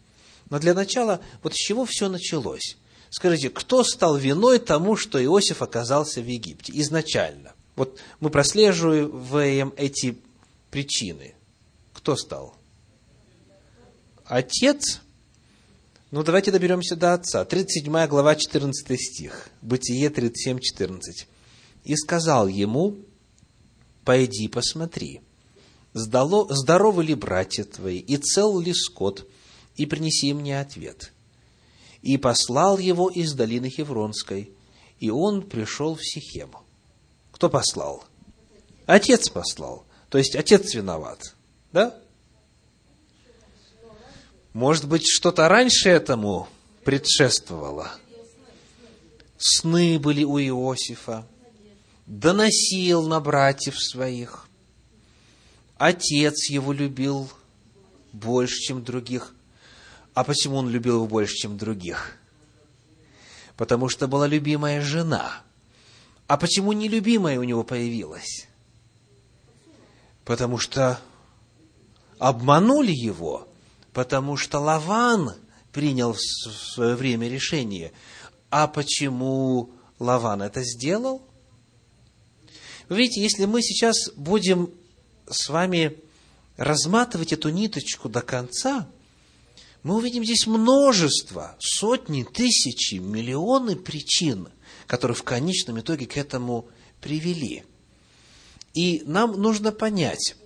Но 0.50 0.58
для 0.58 0.74
начала, 0.74 1.20
вот 1.42 1.54
с 1.54 1.56
чего 1.56 1.84
все 1.84 2.08
началось? 2.08 2.76
Скажите, 3.10 3.50
кто 3.50 3.82
стал 3.82 4.16
виной 4.16 4.60
тому, 4.60 4.96
что 4.96 5.22
Иосиф 5.22 5.62
оказался 5.62 6.22
в 6.22 6.26
Египте 6.26 6.72
изначально? 6.76 7.52
Вот 7.74 7.98
мы 8.20 8.30
прослеживаем 8.30 9.74
эти 9.76 10.16
причины. 10.70 11.34
Кто 11.92 12.16
стал? 12.16 12.54
Отец? 14.24 15.00
Ну, 16.12 16.22
давайте 16.22 16.52
доберемся 16.52 16.94
до 16.94 17.14
отца. 17.14 17.44
37 17.44 18.06
глава, 18.06 18.36
14 18.36 19.00
стих. 19.00 19.48
Бытие 19.60 20.08
37, 20.08 20.60
14. 20.60 21.26
«И 21.84 21.96
сказал 21.96 22.46
ему, 22.46 22.96
пойди 24.04 24.48
посмотри, 24.48 25.20
сдало, 25.94 26.46
здоровы 26.54 27.04
ли 27.04 27.14
братья 27.14 27.64
твои, 27.64 27.98
и 27.98 28.16
цел 28.18 28.60
ли 28.60 28.74
скот, 28.74 29.26
и 29.76 29.86
принеси 29.86 30.34
мне 30.34 30.60
ответ. 30.60 31.12
И 32.02 32.16
послал 32.16 32.78
его 32.78 33.10
из 33.10 33.34
долины 33.34 33.68
Хевронской, 33.68 34.52
и 34.98 35.10
он 35.10 35.42
пришел 35.42 35.94
в 35.94 36.02
Сихем. 36.02 36.50
Кто 37.32 37.48
послал? 37.50 38.04
Отец 38.86 39.28
послал. 39.28 39.84
То 40.08 40.18
есть 40.18 40.34
отец 40.34 40.74
виноват. 40.74 41.34
Да? 41.72 41.94
Может 44.52 44.88
быть, 44.88 45.06
что-то 45.06 45.48
раньше 45.48 45.90
этому 45.90 46.48
предшествовало. 46.84 47.90
Сны 49.38 49.98
были 49.98 50.24
у 50.24 50.38
Иосифа 50.38 51.26
доносил 52.10 53.06
на 53.06 53.20
братьев 53.20 53.80
своих. 53.80 54.48
Отец 55.78 56.50
его 56.50 56.72
любил 56.72 57.30
больше, 58.12 58.56
чем 58.56 58.82
других. 58.82 59.32
А 60.14 60.24
почему 60.24 60.56
он 60.56 60.68
любил 60.68 60.96
его 60.96 61.06
больше, 61.06 61.34
чем 61.34 61.56
других? 61.56 62.16
Потому 63.56 63.88
что 63.88 64.08
была 64.08 64.26
любимая 64.26 64.80
жена. 64.80 65.42
А 66.26 66.36
почему 66.36 66.72
нелюбимая 66.72 67.38
у 67.38 67.44
него 67.44 67.64
появилась? 67.64 68.48
Потому 70.24 70.58
что 70.58 71.00
обманули 72.18 72.92
его, 72.92 73.48
потому 73.92 74.36
что 74.36 74.58
Лаван 74.60 75.34
принял 75.72 76.12
в 76.12 76.20
свое 76.20 76.94
время 76.94 77.28
решение. 77.28 77.92
А 78.50 78.66
почему 78.66 79.70
Лаван 79.98 80.42
это 80.42 80.62
сделал? 80.62 81.22
Вы 82.88 82.98
видите, 82.98 83.22
если 83.22 83.44
мы 83.44 83.62
сейчас 83.62 84.10
будем 84.16 84.70
с 85.28 85.48
вами 85.48 85.96
разматывать 86.56 87.32
эту 87.32 87.48
ниточку 87.48 88.08
до 88.08 88.20
конца, 88.20 88.88
мы 89.82 89.96
увидим 89.96 90.24
здесь 90.24 90.46
множество, 90.46 91.56
сотни, 91.58 92.22
тысячи, 92.22 92.96
миллионы 92.96 93.76
причин, 93.76 94.48
которые 94.86 95.14
в 95.14 95.22
конечном 95.22 95.80
итоге 95.80 96.06
к 96.06 96.16
этому 96.16 96.68
привели. 97.00 97.64
И 98.74 99.02
нам 99.06 99.40
нужно 99.40 99.72
понять, 99.72 100.36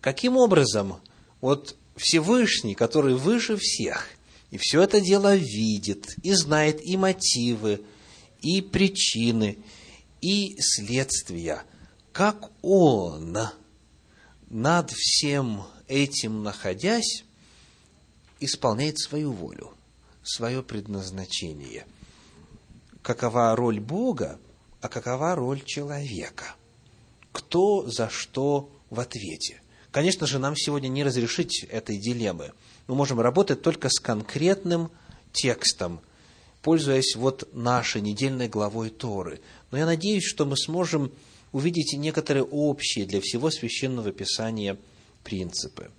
каким 0.00 0.36
образом 0.36 1.00
вот 1.40 1.76
Всевышний, 1.96 2.74
который 2.74 3.14
выше 3.14 3.56
всех, 3.56 4.08
и 4.50 4.56
все 4.58 4.82
это 4.82 5.00
дело 5.00 5.36
видит, 5.36 6.14
и 6.22 6.32
знает 6.32 6.80
и 6.82 6.96
мотивы, 6.96 7.82
и 8.40 8.60
причины, 8.62 9.58
и 10.20 10.56
следствия, 10.60 11.64
как 12.12 12.50
Он 12.62 13.36
над 14.48 14.90
всем 14.92 15.64
этим 15.88 16.42
находясь, 16.42 17.24
исполняет 18.44 18.98
свою 18.98 19.32
волю, 19.32 19.72
свое 20.22 20.62
предназначение. 20.62 21.86
Какова 23.02 23.54
роль 23.54 23.80
Бога, 23.80 24.38
а 24.80 24.88
какова 24.88 25.34
роль 25.34 25.62
человека? 25.64 26.54
Кто 27.32 27.86
за 27.88 28.08
что 28.08 28.70
в 28.90 29.00
ответе? 29.00 29.60
Конечно 29.90 30.26
же, 30.26 30.38
нам 30.38 30.56
сегодня 30.56 30.88
не 30.88 31.04
разрешить 31.04 31.64
этой 31.70 31.98
дилеммы. 31.98 32.52
Мы 32.86 32.94
можем 32.94 33.20
работать 33.20 33.62
только 33.62 33.88
с 33.88 34.00
конкретным 34.00 34.90
текстом, 35.32 36.00
пользуясь 36.62 37.14
вот 37.14 37.48
нашей 37.52 38.00
недельной 38.00 38.48
главой 38.48 38.90
Торы. 38.90 39.40
Но 39.70 39.78
я 39.78 39.86
надеюсь, 39.86 40.24
что 40.24 40.46
мы 40.46 40.56
сможем 40.56 41.12
увидеть 41.52 41.94
некоторые 41.96 42.42
общие 42.42 43.06
для 43.06 43.20
всего 43.20 43.50
священного 43.50 44.10
писания 44.10 44.78
принципы. 45.22 45.90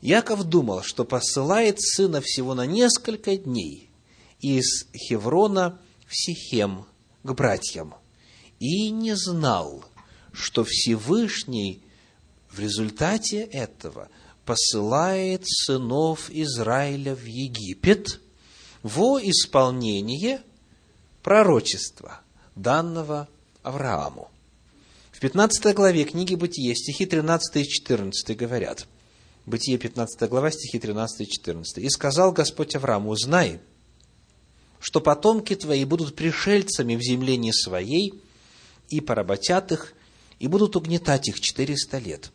Яков 0.00 0.44
думал, 0.44 0.82
что 0.82 1.04
посылает 1.04 1.80
сына 1.80 2.20
всего 2.22 2.54
на 2.54 2.66
несколько 2.66 3.36
дней 3.36 3.90
из 4.40 4.86
Хеврона 4.94 5.78
в 6.06 6.16
Сихем 6.16 6.86
к 7.22 7.32
братьям, 7.32 7.94
и 8.58 8.90
не 8.90 9.14
знал, 9.14 9.84
что 10.32 10.64
Всевышний 10.64 11.82
в 12.50 12.58
результате 12.58 13.42
этого 13.42 14.08
посылает 14.46 15.42
сынов 15.46 16.30
Израиля 16.30 17.14
в 17.14 17.24
Египет 17.26 18.20
во 18.82 19.20
исполнение 19.20 20.40
пророчества, 21.22 22.22
данного 22.56 23.28
Аврааму. 23.62 24.30
В 25.12 25.20
15 25.20 25.74
главе 25.74 26.04
книги 26.04 26.34
Бытие, 26.34 26.74
стихи 26.74 27.04
13 27.04 27.56
и 27.56 27.68
14 27.68 28.36
говорят– 28.36 28.86
Бытие 29.46 29.78
15 29.78 30.28
глава, 30.28 30.50
стихи 30.50 30.78
13 30.78 31.26
и 31.26 31.30
14. 31.30 31.78
«И 31.78 31.88
сказал 31.88 32.32
Господь 32.32 32.74
Аврааму, 32.76 33.16
знай, 33.16 33.60
что 34.78 35.00
потомки 35.00 35.54
твои 35.54 35.84
будут 35.84 36.14
пришельцами 36.14 36.94
в 36.94 37.02
земле 37.02 37.36
не 37.36 37.52
своей, 37.52 38.20
и 38.88 39.00
поработят 39.00 39.72
их, 39.72 39.94
и 40.38 40.46
будут 40.46 40.76
угнетать 40.76 41.28
их 41.28 41.40
четыреста 41.40 41.98
лет. 41.98 42.32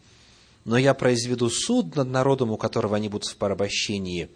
Но 0.64 0.78
я 0.78 0.94
произведу 0.94 1.50
суд 1.50 1.96
над 1.96 2.10
народом, 2.10 2.52
у 2.52 2.58
которого 2.58 2.96
они 2.96 3.08
будут 3.08 3.30
в 3.30 3.38
порабощении. 3.38 4.30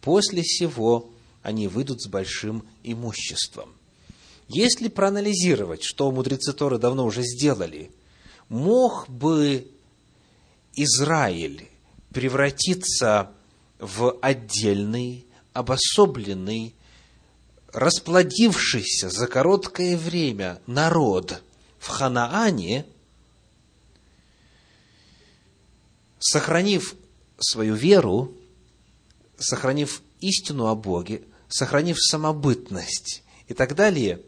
После 0.00 0.44
сего 0.44 1.10
они 1.42 1.66
выйдут 1.66 2.00
с 2.00 2.06
большим 2.06 2.64
имуществом». 2.84 3.74
Если 4.46 4.88
проанализировать, 4.88 5.82
что 5.82 6.10
мудрецы 6.12 6.52
Торы 6.52 6.78
давно 6.78 7.06
уже 7.06 7.22
сделали, 7.22 7.90
мог 8.48 9.08
бы 9.08 9.66
Израиль 10.74 11.70
превратиться 12.14 13.32
в 13.78 14.16
отдельный, 14.22 15.26
обособленный, 15.52 16.74
расплодившийся 17.72 19.10
за 19.10 19.26
короткое 19.26 19.96
время 19.96 20.62
народ 20.66 21.42
в 21.78 21.88
Ханаане, 21.88 22.86
сохранив 26.20 26.94
свою 27.38 27.74
веру, 27.74 28.32
сохранив 29.36 30.00
истину 30.20 30.68
о 30.68 30.76
Боге, 30.76 31.22
сохранив 31.48 31.96
самобытность 32.00 33.24
и 33.48 33.54
так 33.54 33.74
далее, 33.74 34.22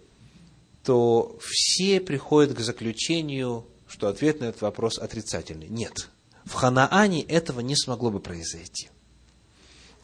то 0.83 1.39
все 1.41 2.01
приходят 2.01 2.57
к 2.57 2.61
заключению, 2.61 3.65
что 3.87 4.09
ответ 4.09 4.41
на 4.41 4.47
этот 4.47 4.63
вопрос 4.63 4.99
отрицательный. 4.99 5.69
Нет. 5.69 6.09
В 6.47 6.55
Ханаане 6.55 7.23
этого 7.23 7.59
не 7.61 7.77
смогло 7.77 8.11
бы 8.11 8.21
произойти. 8.21 8.89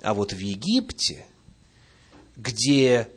А 0.02 0.12
вот 0.12 0.32
в 0.32 0.38
Египте, 0.38 1.24
где 2.36 3.08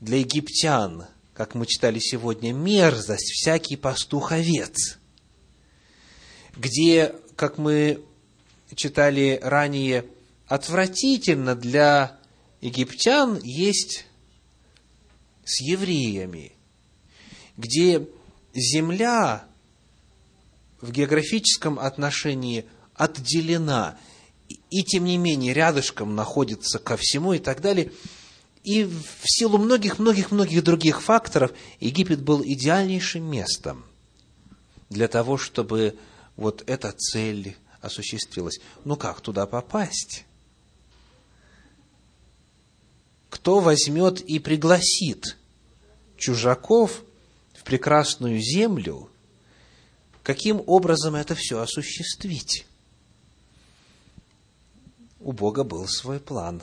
для 0.00 0.18
египтян, 0.18 1.06
как 1.34 1.54
мы 1.54 1.66
читали 1.66 2.00
сегодня, 2.00 2.52
мерзость, 2.52 3.30
всякий 3.30 3.76
пастуховец, 3.76 4.98
где, 6.56 7.14
как 7.36 7.58
мы 7.58 8.04
читали 8.74 9.38
ранее, 9.40 10.06
отвратительно 10.48 11.54
для 11.54 12.18
египтян 12.60 13.38
есть 13.44 14.04
с 15.44 15.60
евреями, 15.60 16.52
где 17.56 18.08
земля 18.52 19.46
в 20.84 20.92
географическом 20.92 21.78
отношении 21.78 22.66
отделена, 22.94 23.98
и 24.70 24.84
тем 24.84 25.04
не 25.04 25.16
менее 25.16 25.54
рядышком 25.54 26.14
находится 26.14 26.78
ко 26.78 26.96
всему 26.96 27.32
и 27.32 27.38
так 27.38 27.60
далее. 27.60 27.92
И 28.62 28.84
в 28.84 29.24
силу 29.24 29.58
многих-многих-многих 29.58 30.62
других 30.62 31.02
факторов 31.02 31.52
Египет 31.80 32.22
был 32.22 32.42
идеальнейшим 32.44 33.24
местом 33.24 33.84
для 34.90 35.08
того, 35.08 35.38
чтобы 35.38 35.98
вот 36.36 36.62
эта 36.66 36.92
цель 36.92 37.56
осуществилась. 37.80 38.60
Ну 38.84 38.96
как 38.96 39.20
туда 39.20 39.46
попасть? 39.46 40.24
Кто 43.30 43.60
возьмет 43.60 44.20
и 44.20 44.38
пригласит 44.38 45.36
чужаков 46.16 47.02
в 47.54 47.64
прекрасную 47.64 48.38
землю– 48.38 49.08
каким 50.24 50.62
образом 50.66 51.14
это 51.14 51.36
все 51.36 51.60
осуществить. 51.60 52.66
У 55.20 55.32
Бога 55.32 55.62
был 55.62 55.86
свой 55.86 56.18
план, 56.18 56.62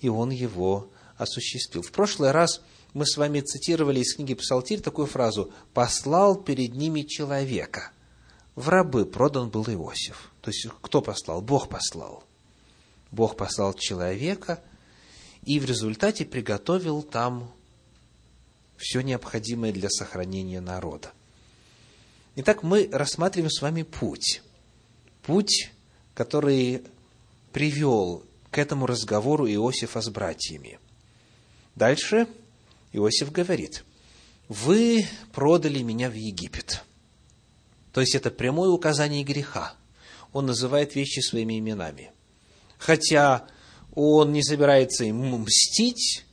и 0.00 0.08
Он 0.08 0.30
его 0.30 0.88
осуществил. 1.16 1.82
В 1.82 1.90
прошлый 1.90 2.30
раз 2.30 2.60
мы 2.92 3.06
с 3.06 3.16
вами 3.16 3.40
цитировали 3.40 4.00
из 4.00 4.14
книги 4.14 4.34
Псалтирь 4.34 4.80
такую 4.80 5.06
фразу 5.06 5.52
«послал 5.72 6.36
перед 6.36 6.74
ними 6.74 7.02
человека». 7.02 7.90
В 8.54 8.68
рабы 8.68 9.06
продан 9.06 9.48
был 9.48 9.64
Иосиф. 9.64 10.30
То 10.42 10.50
есть, 10.50 10.66
кто 10.82 11.00
послал? 11.00 11.40
Бог 11.40 11.70
послал. 11.70 12.22
Бог 13.10 13.36
послал 13.36 13.72
человека, 13.72 14.62
и 15.44 15.58
в 15.58 15.64
результате 15.64 16.26
приготовил 16.26 17.02
там 17.02 17.50
все 18.76 19.00
необходимое 19.00 19.72
для 19.72 19.88
сохранения 19.88 20.60
народа. 20.60 21.12
Итак, 22.34 22.62
мы 22.62 22.88
рассматриваем 22.90 23.50
с 23.50 23.60
вами 23.60 23.82
путь. 23.82 24.40
Путь, 25.22 25.70
который 26.14 26.82
привел 27.52 28.24
к 28.50 28.56
этому 28.56 28.86
разговору 28.86 29.46
Иосифа 29.46 30.00
с 30.00 30.08
братьями. 30.08 30.78
Дальше 31.74 32.26
Иосиф 32.92 33.32
говорит, 33.32 33.84
вы 34.48 35.06
продали 35.32 35.82
меня 35.82 36.08
в 36.08 36.14
Египет. 36.14 36.82
То 37.92 38.00
есть 38.00 38.14
это 38.14 38.30
прямое 38.30 38.70
указание 38.70 39.24
греха. 39.24 39.74
Он 40.32 40.46
называет 40.46 40.94
вещи 40.94 41.20
своими 41.20 41.58
именами. 41.58 42.12
Хотя 42.78 43.46
он 43.94 44.32
не 44.32 44.42
собирается 44.42 45.04
им 45.04 45.18
мстить, 45.42 46.24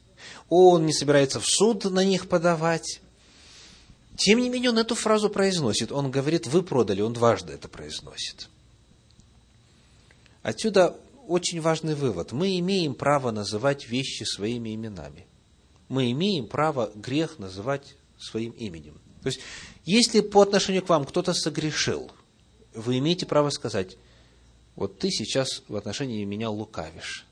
он 0.48 0.86
не 0.86 0.94
собирается 0.94 1.42
в 1.42 1.46
суд 1.46 1.84
на 1.84 2.06
них 2.06 2.30
подавать, 2.30 3.02
тем 4.20 4.40
не 4.40 4.50
менее, 4.50 4.72
он 4.72 4.78
эту 4.78 4.96
фразу 4.96 5.30
произносит. 5.30 5.94
Он 5.94 6.12
говорит, 6.12 6.46
вы 6.46 6.62
продали, 6.62 7.00
он 7.00 7.14
дважды 7.14 7.54
это 7.54 7.70
произносит. 7.70 8.50
Отсюда 10.44 10.98
очень 11.26 11.62
важный 11.62 11.96
вывод. 11.96 12.34
Мы 12.34 12.60
имеем 12.60 12.96
право 12.96 13.32
называть 13.32 13.88
вещи 13.88 14.24
своими 14.24 14.76
именами. 14.76 15.26
Мы 15.88 16.12
имеем 16.12 16.48
право 16.48 16.92
грех 16.96 17.40
называть 17.40 17.96
своим 18.20 18.52
именем. 18.52 19.00
То 19.24 19.28
есть, 19.28 19.40
если 19.86 20.20
по 20.20 20.42
отношению 20.42 20.84
к 20.84 20.90
вам 20.90 21.06
кто-то 21.06 21.34
согрешил, 21.34 22.12
вы 22.74 22.98
имеете 22.98 23.26
право 23.26 23.50
сказать, 23.52 23.96
вот 24.76 25.00
ты 25.00 25.12
сейчас 25.12 25.64
в 25.70 25.78
отношении 25.78 26.26
меня 26.26 26.50
лукавишь. 26.50 27.26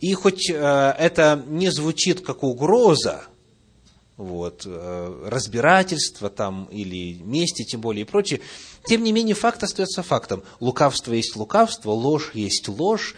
И 0.00 0.14
хоть 0.14 0.48
э, 0.48 0.54
это 0.54 1.44
не 1.48 1.70
звучит 1.70 2.20
как 2.20 2.44
угроза, 2.44 3.24
вот, 4.20 4.64
э, 4.66 5.28
разбирательства 5.28 6.28
там, 6.28 6.66
или 6.66 7.14
мести, 7.22 7.64
тем 7.64 7.80
более 7.80 8.02
и 8.02 8.04
прочее. 8.04 8.40
Тем 8.84 9.02
не 9.02 9.12
менее, 9.12 9.34
факт 9.34 9.62
остается 9.62 10.02
фактом. 10.02 10.42
Лукавство 10.60 11.12
есть 11.12 11.36
лукавство, 11.36 11.90
ложь 11.90 12.32
есть 12.34 12.68
ложь, 12.68 13.14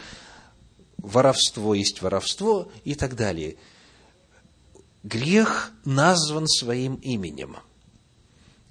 воровство 0.98 1.74
есть 1.74 2.02
воровство 2.02 2.70
и 2.84 2.94
так 2.94 3.16
далее. 3.16 3.56
Грех 5.02 5.72
назван 5.84 6.46
своим 6.46 6.94
именем. 6.96 7.56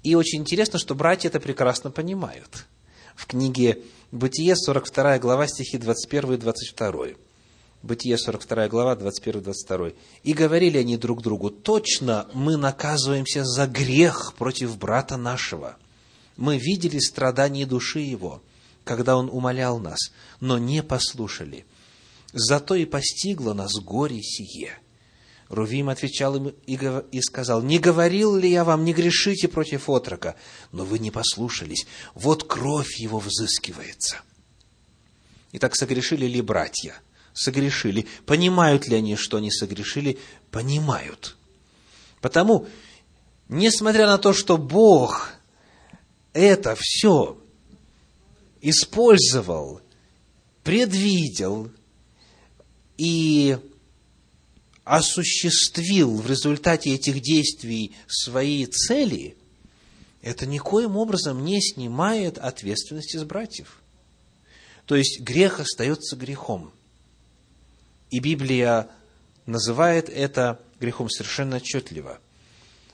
И 0.02 0.14
очень 0.14 0.40
интересно, 0.40 0.78
что 0.78 0.94
братья 0.94 1.28
это 1.28 1.38
прекрасно 1.38 1.90
понимают. 1.90 2.66
В 3.14 3.26
книге 3.26 3.82
Бытие, 4.10 4.56
42 4.56 5.18
глава, 5.18 5.46
стихи 5.46 5.78
21 5.78 6.34
и 6.34 6.36
22. 6.38 7.06
Бытие, 7.82 8.16
42 8.16 8.68
глава, 8.68 8.94
21-22. 8.94 9.96
«И 10.22 10.32
говорили 10.34 10.78
они 10.78 10.96
друг 10.96 11.20
другу, 11.20 11.50
точно 11.50 12.28
мы 12.32 12.56
наказываемся 12.56 13.44
за 13.44 13.66
грех 13.66 14.34
против 14.38 14.78
брата 14.78 15.16
нашего. 15.16 15.76
Мы 16.36 16.58
видели 16.58 17.00
страдания 17.00 17.66
души 17.66 17.98
его, 17.98 18.40
когда 18.84 19.16
он 19.16 19.28
умолял 19.28 19.80
нас, 19.80 20.12
но 20.38 20.58
не 20.58 20.82
послушали. 20.82 21.66
Зато 22.32 22.76
и 22.76 22.84
постигло 22.84 23.52
нас 23.52 23.72
горе 23.74 24.22
сие». 24.22 24.78
Рувим 25.48 25.88
отвечал 25.88 26.36
им 26.36 26.54
и 26.66 27.20
сказал, 27.20 27.62
«Не 27.62 27.80
говорил 27.80 28.36
ли 28.36 28.48
я 28.48 28.64
вам, 28.64 28.84
не 28.84 28.94
грешите 28.94 29.48
против 29.48 29.90
отрока? 29.90 30.36
Но 30.70 30.84
вы 30.84 31.00
не 31.00 31.10
послушались. 31.10 31.86
Вот 32.14 32.44
кровь 32.44 32.98
его 32.98 33.18
взыскивается». 33.18 34.20
Итак, 35.50 35.74
согрешили 35.74 36.26
ли 36.26 36.40
братья? 36.40 36.94
Согрешили. 37.34 38.06
Понимают 38.26 38.88
ли 38.88 38.96
они, 38.96 39.16
что 39.16 39.38
они 39.38 39.50
согрешили? 39.50 40.18
Понимают. 40.50 41.36
Потому, 42.20 42.66
несмотря 43.48 44.06
на 44.06 44.18
то, 44.18 44.32
что 44.32 44.58
Бог 44.58 45.32
это 46.32 46.76
все 46.78 47.38
использовал, 48.60 49.80
предвидел 50.62 51.70
и 52.96 53.58
осуществил 54.84 56.16
в 56.16 56.28
результате 56.28 56.94
этих 56.94 57.20
действий 57.20 57.94
свои 58.06 58.66
цели, 58.66 59.36
это 60.20 60.46
никоим 60.46 60.96
образом 60.96 61.44
не 61.44 61.60
снимает 61.60 62.38
ответственности 62.38 63.16
с 63.16 63.24
братьев. 63.24 63.80
То 64.86 64.96
есть 64.96 65.20
грех 65.20 65.60
остается 65.60 66.16
грехом– 66.16 66.72
и 68.12 68.20
Библия 68.20 68.88
называет 69.46 70.08
это 70.08 70.60
грехом 70.78 71.10
совершенно 71.10 71.56
отчетливо. 71.56 72.20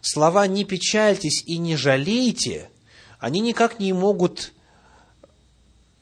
Слова 0.01 0.47
«не 0.47 0.65
печальтесь» 0.65 1.43
и 1.45 1.59
«не 1.59 1.77
жалейте» 1.77 2.71
они 3.19 3.41
никак 3.41 3.81
не 3.81 3.93
могут 3.93 4.53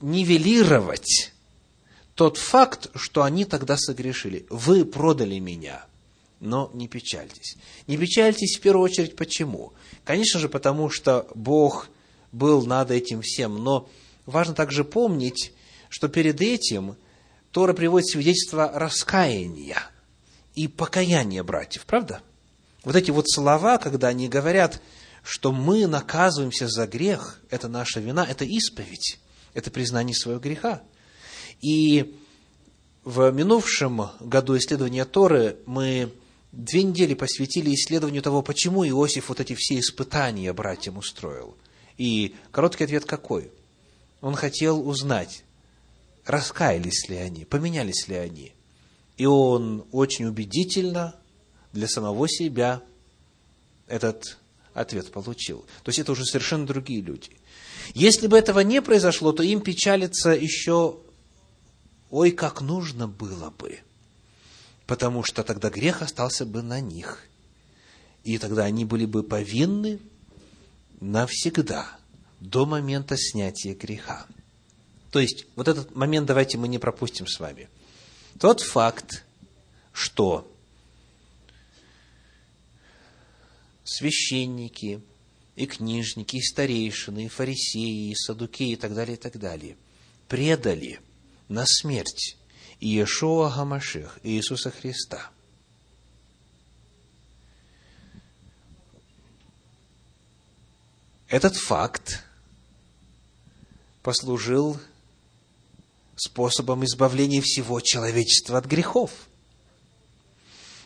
нивелировать 0.02 1.32
тот 2.14 2.36
факт, 2.36 2.90
что 2.94 3.22
они 3.22 3.46
тогда 3.46 3.78
согрешили. 3.78 4.46
Вы 4.50 4.84
продали 4.84 5.38
меня, 5.38 5.86
но 6.40 6.70
не 6.74 6.88
печальтесь. 6.88 7.56
Не 7.86 7.96
печальтесь 7.96 8.58
в 8.58 8.60
первую 8.60 8.84
очередь 8.84 9.16
почему? 9.16 9.72
Конечно 10.04 10.38
же, 10.38 10.50
потому 10.50 10.90
что 10.90 11.26
Бог 11.34 11.88
был 12.32 12.66
над 12.66 12.90
этим 12.90 13.22
всем, 13.22 13.64
но 13.64 13.88
важно 14.26 14.54
также 14.54 14.84
помнить, 14.84 15.54
что 15.88 16.08
перед 16.08 16.42
этим 16.42 16.96
Тора 17.56 17.72
приводит 17.72 18.10
свидетельство 18.10 18.70
раскаяния 18.74 19.78
и 20.54 20.68
покаяния 20.68 21.42
братьев, 21.42 21.86
правда? 21.86 22.20
Вот 22.84 22.96
эти 22.96 23.10
вот 23.10 23.30
слова, 23.30 23.78
когда 23.78 24.08
они 24.08 24.28
говорят, 24.28 24.82
что 25.22 25.52
мы 25.52 25.86
наказываемся 25.86 26.68
за 26.68 26.86
грех, 26.86 27.40
это 27.48 27.68
наша 27.68 28.00
вина, 28.00 28.26
это 28.28 28.44
исповедь, 28.44 29.18
это 29.54 29.70
признание 29.70 30.14
своего 30.14 30.38
греха. 30.38 30.82
И 31.62 32.18
в 33.04 33.30
минувшем 33.30 34.10
году 34.20 34.58
исследования 34.58 35.06
Торы 35.06 35.56
мы 35.64 36.12
две 36.52 36.82
недели 36.82 37.14
посвятили 37.14 37.72
исследованию 37.72 38.20
того, 38.20 38.42
почему 38.42 38.86
Иосиф 38.86 39.30
вот 39.30 39.40
эти 39.40 39.54
все 39.54 39.78
испытания 39.78 40.52
братьям 40.52 40.98
устроил. 40.98 41.56
И 41.96 42.34
короткий 42.50 42.84
ответ 42.84 43.06
какой? 43.06 43.50
Он 44.20 44.34
хотел 44.34 44.86
узнать, 44.86 45.42
раскаялись 46.26 47.08
ли 47.08 47.16
они, 47.16 47.44
поменялись 47.44 48.08
ли 48.08 48.16
они. 48.16 48.52
И 49.16 49.24
он 49.24 49.86
очень 49.92 50.26
убедительно 50.26 51.14
для 51.72 51.88
самого 51.88 52.28
себя 52.28 52.82
этот 53.86 54.38
ответ 54.74 55.10
получил. 55.10 55.64
То 55.82 55.88
есть 55.88 56.00
это 56.00 56.12
уже 56.12 56.24
совершенно 56.24 56.66
другие 56.66 57.00
люди. 57.00 57.30
Если 57.94 58.26
бы 58.26 58.36
этого 58.36 58.60
не 58.60 58.82
произошло, 58.82 59.32
то 59.32 59.42
им 59.42 59.60
печалиться 59.60 60.30
еще, 60.30 60.98
ой, 62.10 62.32
как 62.32 62.60
нужно 62.60 63.08
было 63.08 63.50
бы. 63.50 63.78
Потому 64.86 65.22
что 65.22 65.44
тогда 65.44 65.70
грех 65.70 66.02
остался 66.02 66.44
бы 66.44 66.62
на 66.62 66.80
них. 66.80 67.22
И 68.24 68.38
тогда 68.38 68.64
они 68.64 68.84
были 68.84 69.06
бы 69.06 69.22
повинны 69.22 70.00
навсегда, 71.00 71.98
до 72.40 72.66
момента 72.66 73.16
снятия 73.16 73.74
греха. 73.74 74.26
То 75.16 75.20
есть, 75.20 75.46
вот 75.56 75.66
этот 75.66 75.96
момент 75.96 76.26
давайте 76.26 76.58
мы 76.58 76.68
не 76.68 76.78
пропустим 76.78 77.26
с 77.26 77.40
вами. 77.40 77.70
Тот 78.38 78.60
факт, 78.60 79.24
что 79.94 80.46
священники, 83.82 85.00
и 85.54 85.64
книжники, 85.64 86.36
и 86.36 86.42
старейшины, 86.42 87.24
и 87.24 87.28
фарисеи, 87.28 88.10
и 88.10 88.14
садукеи, 88.14 88.72
и 88.72 88.76
так 88.76 88.94
далее, 88.94 89.16
и 89.16 89.18
так 89.18 89.38
далее, 89.38 89.78
предали 90.28 91.00
на 91.48 91.64
смерть 91.64 92.36
Иешуа 92.80 93.48
Гамашех, 93.48 94.18
Иисуса 94.22 94.70
Христа. 94.70 95.30
Этот 101.28 101.56
факт 101.56 102.22
послужил 104.02 104.78
способом 106.16 106.84
избавления 106.84 107.42
всего 107.42 107.80
человечества 107.80 108.58
от 108.58 108.66
грехов. 108.66 109.10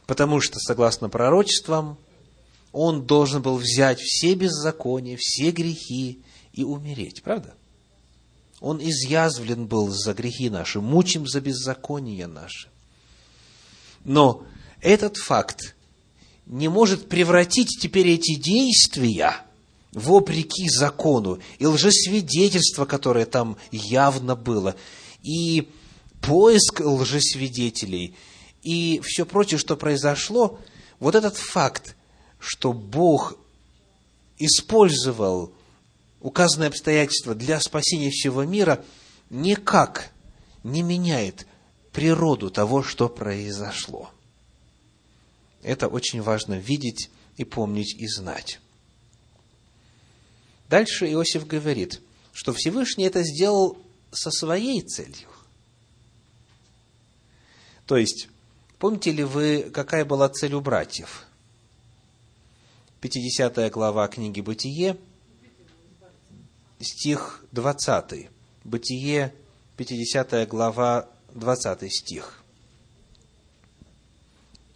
Потому 0.06 0.40
что, 0.40 0.58
согласно 0.58 1.08
пророчествам, 1.08 1.96
он 2.72 3.06
должен 3.06 3.42
был 3.42 3.56
взять 3.56 4.00
все 4.00 4.34
беззакония, 4.34 5.16
все 5.18 5.50
грехи 5.50 6.20
и 6.52 6.64
умереть. 6.64 7.22
Правда? 7.22 7.54
Он 8.60 8.78
изъязвлен 8.78 9.66
был 9.66 9.88
за 9.88 10.12
грехи 10.14 10.50
наши, 10.50 10.80
мучим 10.80 11.26
за 11.26 11.40
беззаконие 11.40 12.26
наши. 12.26 12.68
Но 14.04 14.44
этот 14.80 15.16
факт 15.16 15.74
не 16.46 16.68
может 16.68 17.08
превратить 17.08 17.78
теперь 17.80 18.08
эти 18.08 18.34
действия 18.34 19.44
вопреки 19.92 20.68
закону 20.68 21.38
и 21.58 21.66
лжесвидетельство, 21.66 22.84
которое 22.84 23.26
там 23.26 23.56
явно 23.70 24.36
было, 24.36 24.76
и 25.22 25.68
поиск 26.20 26.80
лжесвидетелей, 26.80 28.16
и 28.62 29.00
все 29.04 29.24
прочее, 29.24 29.58
что 29.58 29.76
произошло, 29.76 30.58
вот 30.98 31.14
этот 31.14 31.36
факт, 31.36 31.96
что 32.38 32.72
Бог 32.72 33.36
использовал 34.38 35.52
указанные 36.20 36.68
обстоятельства 36.68 37.34
для 37.34 37.60
спасения 37.60 38.10
всего 38.10 38.44
мира, 38.44 38.84
никак 39.30 40.12
не 40.62 40.82
меняет 40.82 41.46
природу 41.92 42.50
того, 42.50 42.82
что 42.82 43.08
произошло. 43.08 44.10
Это 45.62 45.88
очень 45.88 46.22
важно 46.22 46.54
видеть 46.54 47.10
и 47.36 47.44
помнить 47.44 47.94
и 47.94 48.06
знать. 48.06 48.60
Дальше 50.68 51.10
Иосиф 51.10 51.46
говорит, 51.46 52.00
что 52.32 52.52
Всевышний 52.52 53.04
это 53.04 53.22
сделал 53.22 53.76
со 54.10 54.30
своей 54.30 54.82
целью. 54.82 55.28
То 57.86 57.96
есть, 57.96 58.28
помните 58.78 59.10
ли 59.10 59.24
вы, 59.24 59.70
какая 59.72 60.04
была 60.04 60.28
цель 60.28 60.54
у 60.54 60.60
братьев? 60.60 61.26
50 63.00 63.70
глава 63.72 64.06
книги 64.08 64.40
«Бытие», 64.40 64.96
стих 66.80 67.44
20. 67.52 68.28
Бытие, 68.64 69.34
50 69.76 70.48
глава, 70.48 71.08
20 71.34 71.92
стих. 71.92 72.42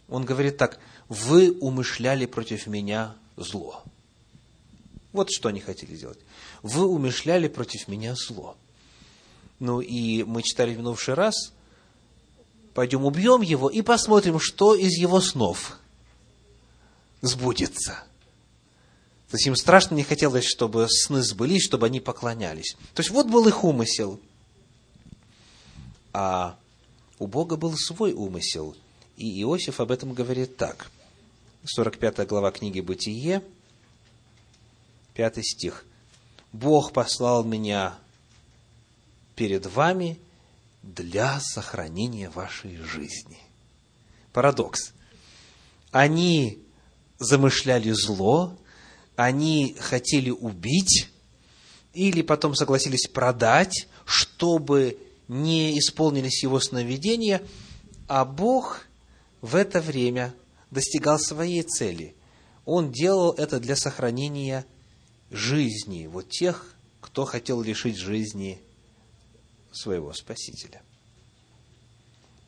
Он 0.07 0.25
говорит 0.25 0.57
так, 0.57 0.79
«Вы 1.07 1.51
умышляли 1.59 2.25
против 2.25 2.67
меня 2.67 3.15
зло». 3.37 3.83
Вот 5.11 5.29
что 5.31 5.49
они 5.49 5.61
хотели 5.61 5.95
сделать. 5.95 6.19
Вы 6.61 6.85
умышляли 6.85 7.47
против 7.47 7.87
меня 7.87 8.15
зло. 8.15 8.57
Ну 9.59 9.81
и 9.81 10.23
мы 10.23 10.43
читали 10.43 10.73
в 10.73 10.77
минувший 10.77 11.13
раз, 11.13 11.53
пойдем 12.73 13.05
убьем 13.05 13.41
его 13.41 13.69
и 13.69 13.81
посмотрим, 13.81 14.39
что 14.39 14.75
из 14.75 14.93
его 14.97 15.21
снов. 15.21 15.79
сбудется. 17.21 18.03
То 19.29 19.37
есть 19.37 19.47
им 19.47 19.55
страшно 19.55 19.95
не 19.95 20.03
хотелось, 20.03 20.45
чтобы 20.45 20.87
сны 20.89 21.23
сбылись, 21.23 21.63
чтобы 21.63 21.87
они 21.87 21.99
поклонялись. 21.99 22.77
То 22.93 23.01
есть 23.01 23.09
вот 23.09 23.27
был 23.27 23.47
их 23.47 23.63
умысел. 23.63 24.19
А 26.13 26.57
у 27.17 27.27
Бога 27.27 27.57
был 27.57 27.75
свой 27.75 28.13
умысел. 28.13 28.75
И 29.17 29.41
Иосиф 29.41 29.79
об 29.79 29.91
этом 29.91 30.13
говорит 30.13 30.57
так. 30.57 30.91
45 31.65 32.27
глава 32.27 32.51
книги 32.51 32.79
«Бытие», 32.79 33.41
5 35.15 35.43
стих. 35.43 35.85
«Бог 36.51 36.93
послал 36.93 37.43
меня 37.43 37.97
перед 39.35 39.65
вами 39.65 40.19
для 40.83 41.39
сохранения 41.39 42.29
вашей 42.29 42.77
жизни». 42.77 43.39
Парадокс. 44.33 44.93
Они 45.91 46.59
замышляли 47.19 47.91
зло, 47.91 48.57
они 49.15 49.75
хотели 49.79 50.29
убить, 50.29 51.09
или 51.93 52.21
потом 52.21 52.53
согласились 52.53 53.07
продать, 53.07 53.87
чтобы 54.03 54.97
не 55.27 55.79
исполнились 55.79 56.43
его 56.43 56.59
сновидения, 56.59 57.41
а 58.07 58.25
Бог 58.25 58.81
в 59.41 59.55
это 59.55 59.79
время 59.81 60.33
достигал 60.69 61.19
своей 61.19 61.63
цели. 61.63 62.15
Он 62.65 62.91
делал 62.91 63.31
это 63.31 63.59
для 63.59 63.75
сохранения 63.75 64.65
жизни 65.31 66.07
вот 66.07 66.29
тех, 66.29 66.75
кто 66.99 67.25
хотел 67.25 67.61
лишить 67.61 67.97
жизни 67.97 68.59
своего 69.75 70.13
Спасителя. 70.13 70.81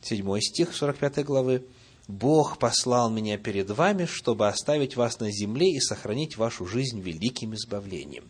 Седьмой 0.02 0.42
стих 0.42 0.76
45 0.76 1.26
главы. 1.26 1.66
«Бог 2.08 2.58
послал 2.58 3.10
меня 3.10 3.38
перед 3.38 3.70
вами, 3.70 4.06
чтобы 4.06 4.48
оставить 4.48 4.96
вас 4.96 5.20
на 5.20 5.30
земле 5.30 5.74
и 5.74 5.82
сохранить 5.82 6.38
вашу 6.38 6.66
жизнь 6.66 7.02
великим 7.02 7.54
избавлением». 7.54 8.30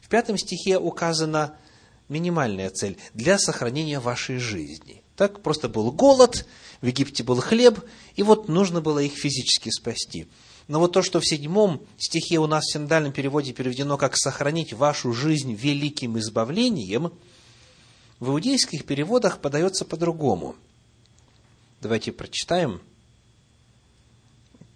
В 0.00 0.08
пятом 0.08 0.38
стихе 0.38 0.78
указана 0.78 1.56
минимальная 2.08 2.70
цель 2.70 2.96
для 3.14 3.38
сохранения 3.38 3.98
вашей 3.98 4.38
жизни. 4.38 5.02
Так 5.16 5.42
просто 5.42 5.68
был 5.68 5.90
голод, 5.90 6.46
в 6.80 6.86
Египте 6.86 7.24
был 7.24 7.40
хлеб, 7.40 7.80
и 8.14 8.22
вот 8.22 8.48
нужно 8.48 8.80
было 8.80 9.00
их 9.00 9.14
физически 9.14 9.70
спасти. 9.70 10.28
Но 10.68 10.78
вот 10.78 10.92
то, 10.92 11.02
что 11.02 11.18
в 11.18 11.26
седьмом 11.26 11.82
стихе 11.98 12.38
у 12.38 12.46
нас 12.46 12.64
в 12.64 12.72
синдальном 12.72 13.12
переводе 13.12 13.52
переведено 13.52 13.96
как 13.96 14.16
«сохранить 14.16 14.72
вашу 14.72 15.12
жизнь 15.12 15.52
великим 15.54 16.18
избавлением», 16.18 17.12
в 18.20 18.30
иудейских 18.30 18.84
переводах 18.84 19.40
подается 19.40 19.84
по-другому. 19.84 20.56
Давайте 21.80 22.12
прочитаем, 22.12 22.82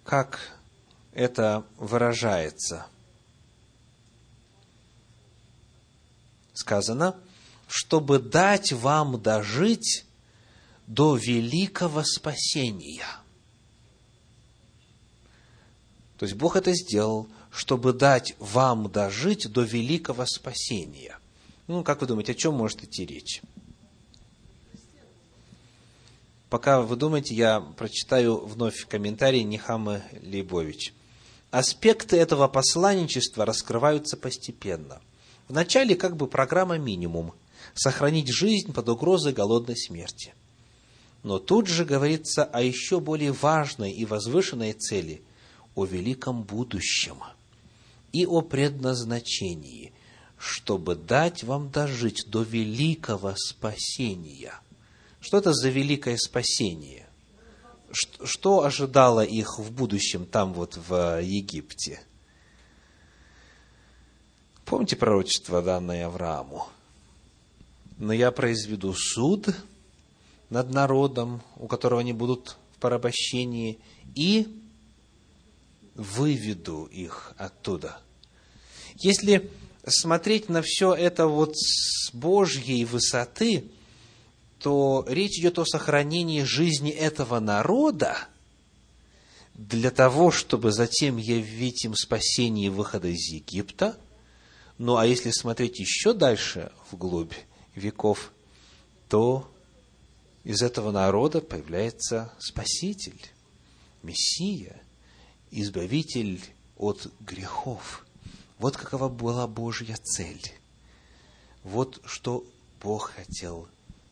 как 0.05 0.57
это 1.11 1.65
выражается. 1.77 2.85
Сказано, 6.53 7.15
чтобы 7.67 8.19
дать 8.19 8.71
вам 8.71 9.21
дожить 9.21 10.05
до 10.87 11.15
великого 11.15 12.03
спасения. 12.03 13.07
То 16.17 16.25
есть 16.25 16.37
Бог 16.37 16.55
это 16.55 16.73
сделал, 16.73 17.27
чтобы 17.51 17.91
дать 17.91 18.35
вам 18.39 18.89
дожить 18.89 19.51
до 19.51 19.63
великого 19.63 20.25
спасения. 20.25 21.17
Ну, 21.67 21.83
как 21.83 22.01
вы 22.01 22.07
думаете, 22.07 22.33
о 22.33 22.35
чем 22.35 22.55
может 22.55 22.83
идти 22.83 23.05
речь? 23.05 23.41
Пока 26.49 26.81
вы 26.81 26.95
думаете, 26.95 27.33
я 27.33 27.61
прочитаю 27.61 28.45
вновь 28.45 28.85
комментарий 28.87 29.43
Нехамы 29.43 30.03
Лейбович. 30.21 30.93
Аспекты 31.51 32.17
этого 32.17 32.47
посланничества 32.47 33.45
раскрываются 33.45 34.17
постепенно. 34.17 35.01
Вначале 35.47 35.95
как 35.95 36.15
бы 36.15 36.27
программа 36.27 36.77
минимум– 36.77 37.33
сохранить 37.73 38.27
жизнь 38.27 38.71
под 38.73 38.89
угрозой 38.89 39.33
голодной 39.33 39.77
смерти– 39.77 40.33
но 41.23 41.39
тут 41.39 41.67
же 41.67 41.85
говорится 41.85 42.43
о 42.43 42.61
еще 42.61 42.99
более 42.99 43.31
важной 43.31 43.93
и 43.93 44.03
возвышенной 44.03 44.73
цели– 44.73 45.21
о 45.75 45.85
великом 45.85 46.43
будущем 46.43 47.17
и 48.11 48.25
о 48.25 48.41
предназначении, 48.41 49.91
чтобы 50.43 50.95
дать 50.95 51.43
вам 51.43 51.69
дожить 51.69 52.25
до 52.27 52.41
великого 52.43 53.33
спасения. 53.37 54.53
Что 55.19 55.37
это 55.37 55.53
за 55.53 55.69
великое 55.69 56.17
спасение? 56.17 57.07
Что 57.91 58.63
ожидало 58.63 59.23
их 59.23 59.59
в 59.59 59.71
будущем 59.71 60.25
там 60.25 60.53
вот 60.53 60.77
в 60.77 61.21
Египте? 61.21 62.01
Помните 64.65 64.95
пророчество, 64.95 65.61
данное 65.61 66.07
Аврааму? 66.07 66.67
Но 67.97 68.11
я 68.11 68.31
произведу 68.31 68.93
суд– 68.93 69.55
над 70.53 70.71
народом, 70.71 71.41
у 71.57 71.65
которого 71.65 72.01
они 72.01 72.13
будут 72.13 72.57
в 72.75 72.79
порабощении, 72.79 73.79
и 74.13 74.47
выведу 75.95 76.85
их 76.85 77.33
оттуда. 77.37 77.97
Если 78.95 79.49
смотреть 79.85 80.49
на 80.49 80.61
все 80.61 80.93
это 80.93 81.27
вот 81.27 81.57
с 81.57 82.11
Божьей 82.13 82.85
высоты, 82.85 83.65
то 84.59 85.05
речь 85.07 85.39
идет 85.39 85.59
о 85.59 85.65
сохранении 85.65 86.43
жизни 86.43 86.89
этого 86.89 87.39
народа 87.39 88.27
для 89.53 89.91
того, 89.91 90.31
чтобы 90.31 90.71
затем 90.71 91.17
явить 91.17 91.85
им 91.85 91.95
спасение 91.95 92.67
и 92.67 92.69
выхода 92.69 93.09
из 93.09 93.27
Египта. 93.29 93.97
Ну, 94.77 94.97
а 94.97 95.05
если 95.05 95.31
смотреть 95.31 95.79
еще 95.79 96.13
дальше, 96.13 96.71
вглубь 96.91 97.33
веков, 97.75 98.31
то 99.09 99.49
из 100.43 100.61
этого 100.61 100.91
народа 100.91 101.41
появляется 101.41 102.33
Спаситель, 102.39 103.21
Мессия, 104.01 104.81
Избавитель 105.51 106.41
от 106.77 107.11
грехов. 107.19 108.05
Вот 108.59 108.77
какова 108.77 109.09
была 109.09 109.47
Божья 109.47 109.95
цель. 109.95 110.51
Вот 111.63 112.01
что 112.05 112.45
Бог 112.81 113.11
хотел 113.11 113.67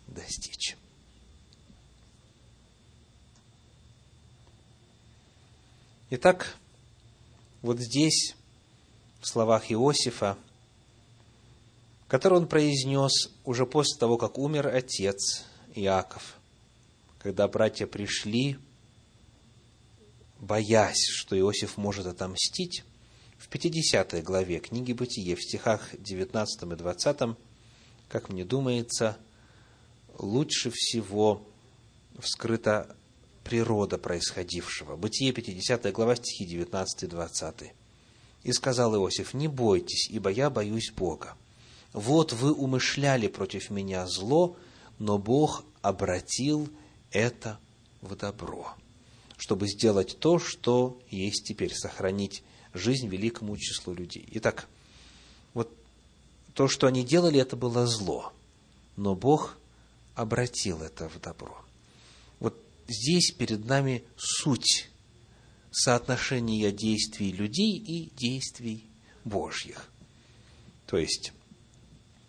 достичь. 0.08 0.78
Итак, 6.10 6.58
вот 7.62 7.80
здесь, 7.80 8.36
в 9.22 9.28
словах 9.28 9.72
Иосифа, 9.72 10.38
которые 12.08 12.42
он 12.42 12.48
произнес 12.48 13.32
уже 13.46 13.66
после 13.66 13.98
того, 13.98 14.18
как 14.18 14.38
умер 14.38 14.68
отец 14.68 15.46
Иаков, 15.74 16.36
когда 17.20 17.48
братья 17.48 17.88
пришли, 17.88 18.58
боясь, 20.40 21.08
что 21.08 21.40
Иосиф 21.40 21.78
может 21.78 22.08
отомстить, 22.08 22.84
50 23.52 24.24
главе 24.24 24.60
книги 24.60 24.94
Бытие, 24.94 25.36
в 25.36 25.44
стихах 25.44 25.90
19 26.00 26.64
и 26.64 26.76
20, 26.76 27.36
как 28.08 28.30
мне 28.30 28.46
думается, 28.46 29.18
лучше 30.18 30.72
всего 30.74 31.46
вскрыта 32.18 32.96
природа 33.44 33.98
происходившего. 33.98 34.96
Бытие, 34.96 35.34
50 35.34 35.92
глава, 35.92 36.16
стихи 36.16 36.46
19 36.46 37.04
и 37.04 37.08
20. 37.08 37.74
«И 38.44 38.54
сказал 38.54 38.96
Иосиф, 38.96 39.34
не 39.34 39.50
бойтесь, 39.50 40.10
ибо 40.10 40.30
я 40.30 40.50
боюсь 40.50 40.94
Бога. 40.96 41.36
Вот 41.92 42.32
вы 42.32 42.54
умышляли 42.54 43.28
против 43.28 43.70
меня 43.70 44.08
зло, 44.08 44.56
но 44.98 45.18
Бог 45.18 45.66
обратил 45.82 46.70
это 47.12 47.60
в 48.00 48.16
добро, 48.16 48.76
чтобы 49.36 49.68
сделать 49.68 50.20
то, 50.20 50.40
что 50.40 51.02
есть 51.10 51.46
теперь, 51.46 51.74
сохранить 51.74 52.44
жизнь 52.74 53.08
великому 53.08 53.58
числу 53.58 53.94
людей. 53.94 54.28
Итак, 54.34 54.68
вот 55.54 55.72
то, 56.54 56.68
что 56.68 56.88
они 56.88 57.04
делали, 57.04 57.40
это 57.40 57.56
было 57.56 57.86
зло, 57.88 58.34
но 58.96 59.16
Бог 59.16 59.58
обратил 60.16 60.82
это 60.82 61.10
в 61.10 61.20
добро. 61.20 61.58
Вот 62.40 62.56
здесь 62.88 63.32
перед 63.32 63.66
нами 63.66 64.04
суть 64.18 64.90
соотношения 65.72 66.72
действий 66.72 67.32
людей 67.32 67.78
и 67.78 68.12
действий 68.16 68.86
Божьих. 69.24 69.90
То 70.86 70.98
есть, 70.98 71.32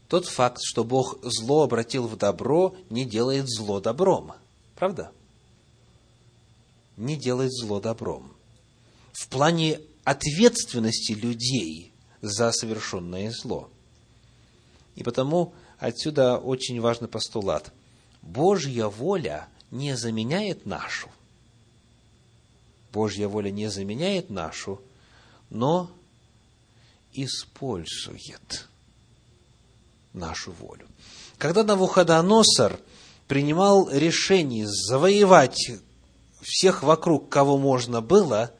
тот 0.08 0.26
факт, 0.26 0.60
что 0.62 0.84
Бог 0.84 1.18
зло 1.22 1.62
обратил 1.62 2.06
в 2.06 2.16
добро, 2.16 2.76
не 2.90 3.04
делает 3.04 3.48
зло 3.48 3.80
добром. 3.80 4.32
Правда? 4.76 5.10
Не 6.96 7.16
делает 7.16 7.50
зло 7.52 7.80
добром. 7.80 8.32
В 9.12 9.28
плане 9.28 9.80
ответственности 10.04 11.12
людей 11.12 11.92
за 12.20 12.52
совершенное 12.52 13.30
зло. 13.30 13.70
И 14.94 15.02
потому 15.02 15.54
отсюда 15.78 16.38
очень 16.38 16.80
важный 16.80 17.08
постулат. 17.08 17.72
Божья 18.20 18.86
воля 18.86 19.48
не 19.70 19.96
заменяет 19.96 20.66
нашу. 20.66 21.08
Божья 22.92 23.26
воля 23.26 23.50
не 23.50 23.68
заменяет 23.68 24.28
нашу, 24.28 24.80
но 25.48 25.90
использует 27.14 28.68
нашу 30.12 30.52
волю. 30.52 30.86
Когда 31.38 31.64
Навуходоносор 31.64 32.78
принимал 33.28 33.90
решение 33.90 34.66
завоевать 34.68 35.72
всех 36.42 36.82
вокруг, 36.82 37.28
кого 37.28 37.56
можно 37.56 38.00
было, 38.02 38.52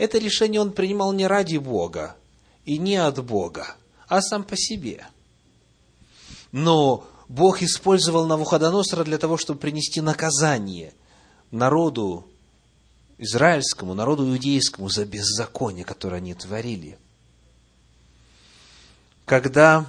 это 0.00 0.16
решение 0.16 0.62
он 0.62 0.72
принимал 0.72 1.12
не 1.12 1.26
ради 1.26 1.58
Бога 1.58 2.16
и 2.64 2.78
не 2.78 2.96
от 2.96 3.22
Бога, 3.22 3.76
а 4.08 4.22
сам 4.22 4.44
по 4.44 4.56
себе. 4.56 5.06
Но 6.52 7.06
Бог 7.28 7.60
использовал 7.60 8.26
Навуходоносора 8.26 9.04
для 9.04 9.18
того, 9.18 9.36
чтобы 9.36 9.60
принести 9.60 10.00
наказание 10.00 10.94
народу 11.50 12.26
израильскому, 13.18 13.92
народу 13.92 14.26
иудейскому 14.26 14.88
за 14.88 15.04
беззаконие, 15.04 15.84
которое 15.84 16.16
они 16.16 16.32
творили. 16.32 16.98
Когда 19.26 19.84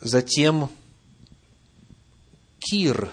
затем 0.00 0.68
Кир 2.58 3.08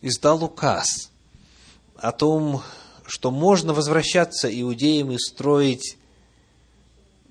издал 0.00 0.42
указ 0.42 1.12
о 1.94 2.10
том, 2.10 2.64
что 3.10 3.32
можно 3.32 3.74
возвращаться 3.74 4.48
иудеям 4.48 5.10
и 5.10 5.18
строить 5.18 5.98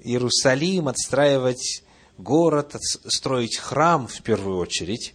Иерусалим, 0.04 0.90
отстраивать 0.90 1.84
город, 2.18 2.76
строить 3.08 3.56
храм 3.56 4.06
в 4.06 4.22
первую 4.22 4.58
очередь, 4.58 5.14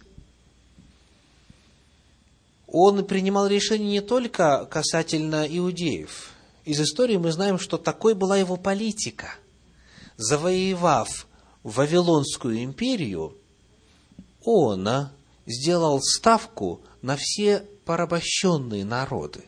он 2.65 3.05
принимал 3.05 3.45
решение 3.45 3.89
не 3.89 4.01
только 4.01 4.65
касательно 4.65 5.45
иудеев. 5.47 6.31
Из 6.63 6.81
истории 6.81 7.17
мы 7.17 7.31
знаем, 7.31 7.59
что 7.59 7.77
такой 7.77 8.15
была 8.15 8.37
его 8.37 8.57
политика. 8.57 9.35
Завоевав 10.17 11.27
Вавилонскую 11.61 12.63
империю, 12.63 13.37
он 14.43 15.09
сделал 15.45 16.01
ставку 16.01 16.81
на 17.03 17.17
все 17.17 17.67
порабощенные 17.85 18.83
народы. 18.83 19.43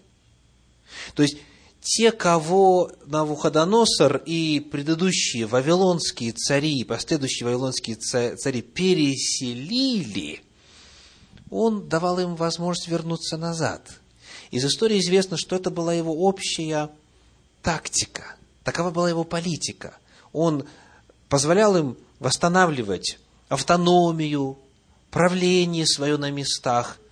То 1.14 1.24
есть, 1.24 1.38
те, 1.82 2.12
кого 2.12 2.92
Навуходоносор 3.06 4.18
и 4.26 4.60
предыдущие 4.60 5.46
вавилонские 5.46 6.34
цари, 6.34 6.84
последующие 6.84 7.46
вавилонские 7.46 7.96
цари 7.96 8.62
переселили, 8.62 10.42
он 11.50 11.88
давал 11.88 12.20
им 12.20 12.36
возможность 12.36 12.90
вернуться 12.90 13.38
назад. 13.38 13.90
Из 14.52 14.66
истории 14.66 15.00
известно, 15.00 15.38
что 15.38 15.56
это 15.56 15.70
была 15.70 15.94
его 15.94 16.14
общая 16.14 16.90
тактика, 17.62 18.36
такова 18.64 18.92
была 18.92 19.10
его 19.10 19.24
политика. 19.24 19.98
Он 20.34 20.66
позволял 21.30 21.78
им 21.78 21.98
восстанавливать 22.20 23.18
автономию, 23.48 24.58
правление 25.10 25.86
свое 25.86 26.18
на 26.18 26.32
местах– 26.32 26.98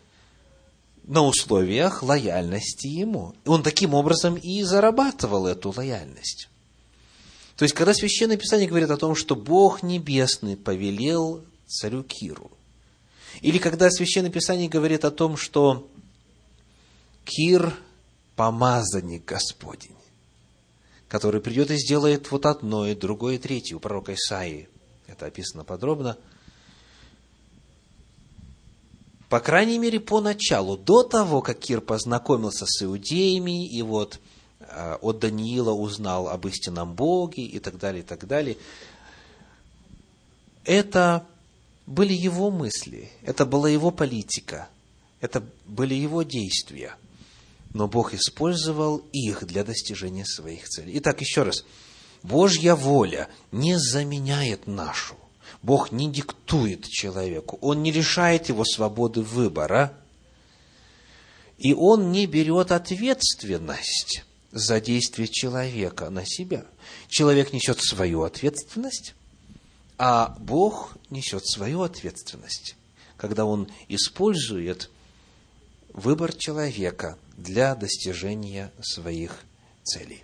на 1.07 1.21
условиях 1.21 2.03
лояльности 2.03 2.87
ему. 2.87 3.35
Он 3.45 3.63
таким 3.63 3.93
образом 3.93 4.35
и 4.35 4.63
зарабатывал 4.63 5.47
эту 5.47 5.73
лояльность. 5.75 6.49
То 7.57 7.63
есть, 7.63 7.75
когда 7.75 7.93
Священное 7.93 8.37
Писание 8.37 8.67
говорит 8.67 8.89
о 8.89 8.97
том, 8.97 9.15
что 9.15 9.35
Бог 9.35 9.81
Небесный 9.83 10.57
повелел 10.57 11.45
царю 11.67 12.03
Киру, 12.03 12.51
или 13.41 13.59
когда 13.59 13.89
Священное 13.89 14.31
Писание 14.31 14.67
говорит 14.67 15.05
о 15.05 15.11
том, 15.11 15.37
что 15.37 15.87
Кир– 17.23 17.73
помазанник 18.35 19.23
Господень, 19.23 19.95
который 21.07 21.39
придет 21.39 21.71
и 21.71 21.77
сделает 21.77 22.29
вот 22.31 22.45
одно, 22.45 22.87
и 22.87 22.95
другое, 22.95 23.35
и 23.35 23.37
третье. 23.37 23.77
У 23.77 23.79
пророка 23.79 24.13
Исаии 24.13 24.67
это 25.07 25.27
описано 25.27 25.63
подробно– 25.63 26.17
по 29.29 29.39
крайней 29.39 29.79
мере, 29.79 29.99
поначалу, 29.99 30.77
до 30.77 31.03
того, 31.03 31.41
как 31.41 31.59
Кир 31.59 31.81
познакомился 31.81 32.65
с 32.67 32.83
иудеями, 32.83 33.67
и 33.67 33.81
вот 33.81 34.19
э, 34.59 34.97
от 35.01 35.19
Даниила 35.19 35.71
узнал 35.71 36.29
об 36.29 36.45
истинном 36.47 36.93
Боге 36.93 37.43
и 37.43 37.59
так 37.59 37.77
далее, 37.79 38.03
и 38.03 38.05
так 38.05 38.27
далее, 38.27 38.57
это 40.63 41.25
были 41.87 42.13
его 42.13 42.51
мысли, 42.51 43.09
это 43.23 43.45
была 43.45 43.69
его 43.69 43.91
политика, 43.91 44.69
это 45.21 45.43
были 45.65 45.95
его 45.95 46.23
действия. 46.23 46.95
Но 47.73 47.87
Бог 47.87 48.13
использовал 48.13 49.03
их 49.11 49.45
для 49.45 49.63
достижения 49.63 50.25
своих 50.25 50.67
целей. 50.69 50.97
Итак, 50.99 51.19
еще 51.21 51.43
раз. 51.43 51.65
Божья 52.23 52.73
воля 52.73 53.27
не 53.51 53.77
заменяет 53.77 54.65
нашу. 54.65 55.15
Бог 55.65 55.91
не 55.91 56.11
диктует 56.11 56.87
человеку, 56.87 57.57
Он 57.59 57.81
не 57.81 57.91
лишает 57.91 58.49
его 58.49 58.63
свободы 58.63 59.21
выбора, 59.21 59.97
и 61.57 61.73
Он 61.73 62.11
не 62.11 62.27
берет 62.27 62.71
ответственность 62.71 64.23
за 64.51 64.79
действие 64.79 65.27
человека 65.27 66.11
на 66.11 66.23
себя. 66.23 66.65
Человек 67.07 67.51
несет 67.51 67.79
свою 67.81 68.21
ответственность, 68.21 69.15
а 69.97 70.35
Бог 70.39 70.97
несет 71.09 71.47
свою 71.47 71.81
ответственность, 71.81 72.75
когда 73.17 73.45
Он 73.45 73.67
использует 73.87 74.91
выбор 75.93 76.31
человека 76.31 77.17
для 77.37 77.73
достижения 77.73 78.71
своих 78.83 79.39
целей. 79.81 80.23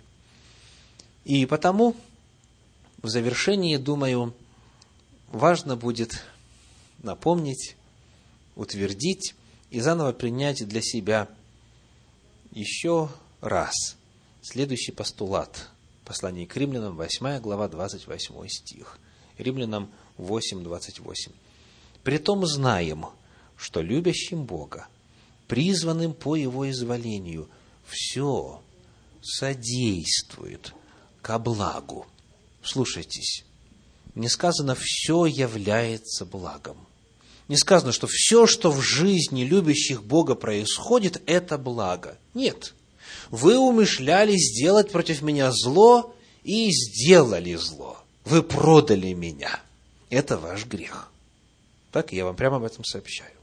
И 1.24 1.46
потому 1.46 1.96
в 3.02 3.08
завершении, 3.08 3.76
думаю, 3.76 4.34
важно 5.32 5.76
будет 5.76 6.22
напомнить, 7.02 7.76
утвердить 8.54 9.34
и 9.70 9.80
заново 9.80 10.12
принять 10.12 10.66
для 10.68 10.82
себя 10.82 11.28
еще 12.52 13.08
раз 13.40 13.96
следующий 14.42 14.92
постулат. 14.92 15.70
Послание 16.04 16.46
к 16.46 16.56
римлянам, 16.56 16.96
8 16.96 17.40
глава, 17.40 17.68
28 17.68 18.48
стих. 18.48 18.98
Римлянам 19.38 19.90
8, 20.18 20.62
28. 20.62 21.32
«Притом 22.02 22.44
знаем, 22.46 23.06
что 23.56 23.80
любящим 23.80 24.44
Бога, 24.44 24.88
призванным 25.46 26.12
по 26.12 26.36
Его 26.36 26.68
изволению, 26.68 27.48
все 27.86 28.60
содействует 29.22 30.74
ко 31.22 31.38
благу». 31.38 32.06
Слушайтесь, 32.62 33.44
не 34.14 34.28
сказано 34.28 34.74
«все 34.78 35.26
является 35.26 36.24
благом». 36.24 36.76
Не 37.48 37.56
сказано, 37.56 37.92
что 37.92 38.06
все, 38.06 38.46
что 38.46 38.70
в 38.70 38.80
жизни 38.80 39.42
любящих 39.42 40.02
Бога 40.04 40.34
происходит, 40.34 41.22
это 41.26 41.58
благо. 41.58 42.16
Нет. 42.34 42.74
Вы 43.30 43.58
умышляли 43.58 44.36
сделать 44.36 44.90
против 44.90 45.22
меня 45.22 45.50
зло 45.50 46.14
и 46.44 46.70
сделали 46.70 47.54
зло. 47.56 47.98
Вы 48.24 48.42
продали 48.42 49.12
меня. 49.12 49.60
Это 50.08 50.38
ваш 50.38 50.66
грех. 50.66 51.10
Так 51.90 52.12
я 52.12 52.24
вам 52.24 52.36
прямо 52.36 52.56
об 52.56 52.64
этом 52.64 52.84
сообщаю. 52.84 53.34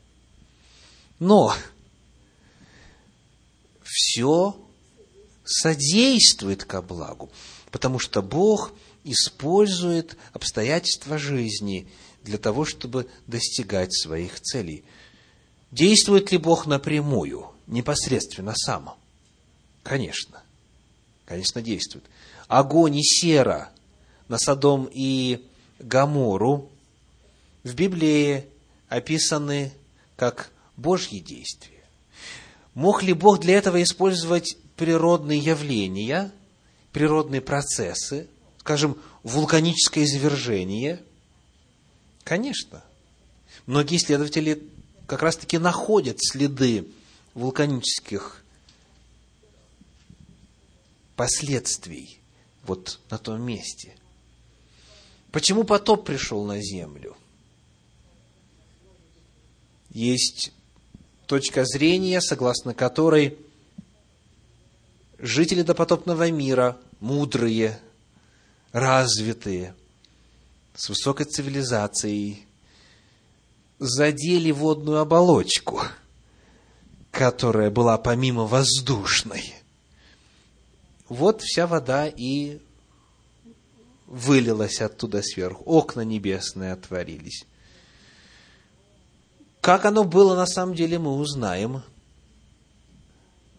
Но 1.19 1.53
все 3.83 4.55
содействует 5.43 6.63
ко 6.63 6.81
благу, 6.81 7.29
потому 7.69 7.99
что 7.99 8.21
Бог– 8.21 8.71
использует 9.03 10.17
обстоятельства 10.33 11.17
жизни 11.17 11.87
для 12.23 12.37
того, 12.37 12.65
чтобы 12.65 13.07
достигать 13.27 13.93
своих 13.93 14.39
целей. 14.39 14.83
Действует 15.71 16.31
ли 16.31 16.37
Бог 16.37 16.65
напрямую, 16.65 17.51
непосредственно 17.67 18.53
сам? 18.55 18.95
Конечно. 19.83 20.41
Конечно, 21.25 21.61
действует. 21.61 22.05
Огонь 22.47 22.97
и 22.97 23.03
сера 23.03 23.69
на 24.27 24.37
Содом 24.37 24.89
и 24.91 25.45
Гамору 25.79 26.69
в 27.63 27.75
Библии 27.75 28.45
описаны 28.87 29.71
как 30.15 30.51
Божьи 30.75 31.19
действия. 31.19 31.83
Мог 32.73 33.03
ли 33.03 33.13
Бог 33.13 33.39
для 33.39 33.57
этого 33.57 33.81
использовать 33.83 34.57
природные 34.75 35.39
явления, 35.39 36.31
природные 36.91 37.41
процессы, 37.41 38.27
скажем, 38.59 38.97
вулканическое 39.23 40.03
извержение? 40.03 41.01
Конечно. 42.23 42.83
Многие 43.65 43.97
исследователи 43.97 44.63
как 45.07 45.21
раз-таки 45.21 45.57
находят 45.57 46.17
следы 46.19 46.87
вулканических 47.33 48.43
последствий 51.15 52.19
вот 52.63 52.99
на 53.09 53.17
том 53.17 53.41
месте. 53.41 53.95
Почему 55.31 55.63
потоп 55.63 56.05
пришел 56.05 56.45
на 56.45 56.61
землю? 56.61 57.15
Есть 59.89 60.51
точка 61.27 61.65
зрения, 61.65 62.21
согласно 62.21 62.73
которой 62.73 63.37
жители 65.17 65.61
допотопного 65.61 66.29
мира, 66.31 66.77
мудрые, 66.99 67.79
развитые, 68.71 69.75
с 70.75 70.89
высокой 70.89 71.25
цивилизацией, 71.25 72.45
задели 73.79 74.51
водную 74.51 74.99
оболочку, 74.99 75.81
которая 77.11 77.71
была 77.71 77.97
помимо 77.97 78.45
воздушной. 78.45 79.53
Вот 81.07 81.41
вся 81.41 81.65
вода 81.65 82.07
и 82.07 82.59
вылилась 84.05 84.81
оттуда 84.81 85.21
сверху, 85.21 85.63
окна 85.65 86.01
небесные 86.01 86.73
отворились. 86.73 87.45
Как 89.61 89.85
оно 89.85 90.03
было 90.03 90.35
на 90.35 90.45
самом 90.45 90.75
деле, 90.75 90.99
мы 90.99 91.13
узнаем 91.13 91.83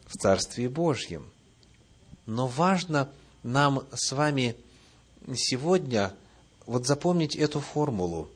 в 0.07 0.17
Царстве 0.17 0.69
Божьем. 0.69 1.31
Но 2.27 2.47
важно 2.47 3.11
нам 3.43 3.87
с 3.93 4.13
вами 4.13 4.57
сегодня 5.35 6.15
вот 6.67 6.87
запомнить 6.87 7.37
эту 7.37 7.61
формулу. 7.61 8.29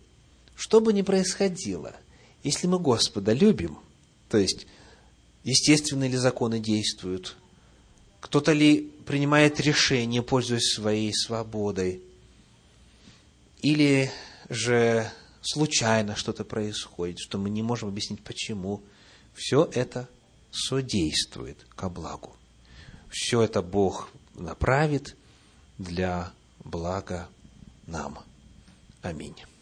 Что 0.57 0.81
бы 0.81 0.93
ни 0.93 1.03
происходило, 1.03 1.95
если 2.43 2.67
мы 2.67 2.79
Господа 2.79 3.33
любим, 3.33 3.79
то 4.29 4.39
есть 4.39 4.67
естественные 5.43 6.11
ли 6.11 6.17
законы 6.17 6.61
действуют, 6.61 7.37
кто-то 8.21 8.53
ли 8.53 8.91
принимает 9.07 9.61
решение, 9.61 10.23
пользуясь 10.23 10.73
своей 10.75 11.13
свободой, 11.13 12.03
или 13.61 14.11
же 14.49 15.11
случайно 15.43 16.17
что-то 16.17 16.45
происходит, 16.45 17.19
что 17.19 17.39
мы 17.39 17.51
не 17.51 17.63
можем 17.63 17.89
объяснить 17.89 18.23
почему, 18.23 18.83
все 19.35 19.69
это 19.73 20.09
содействует 20.51 21.67
ко 21.75 21.89
благу. 21.89 22.35
Все 23.11 23.43
это 23.43 23.63
Бог 23.63 24.11
направит 24.35 25.17
для 25.79 26.33
блага 26.65 27.29
нам. 27.87 28.19
Аминь. 29.03 29.54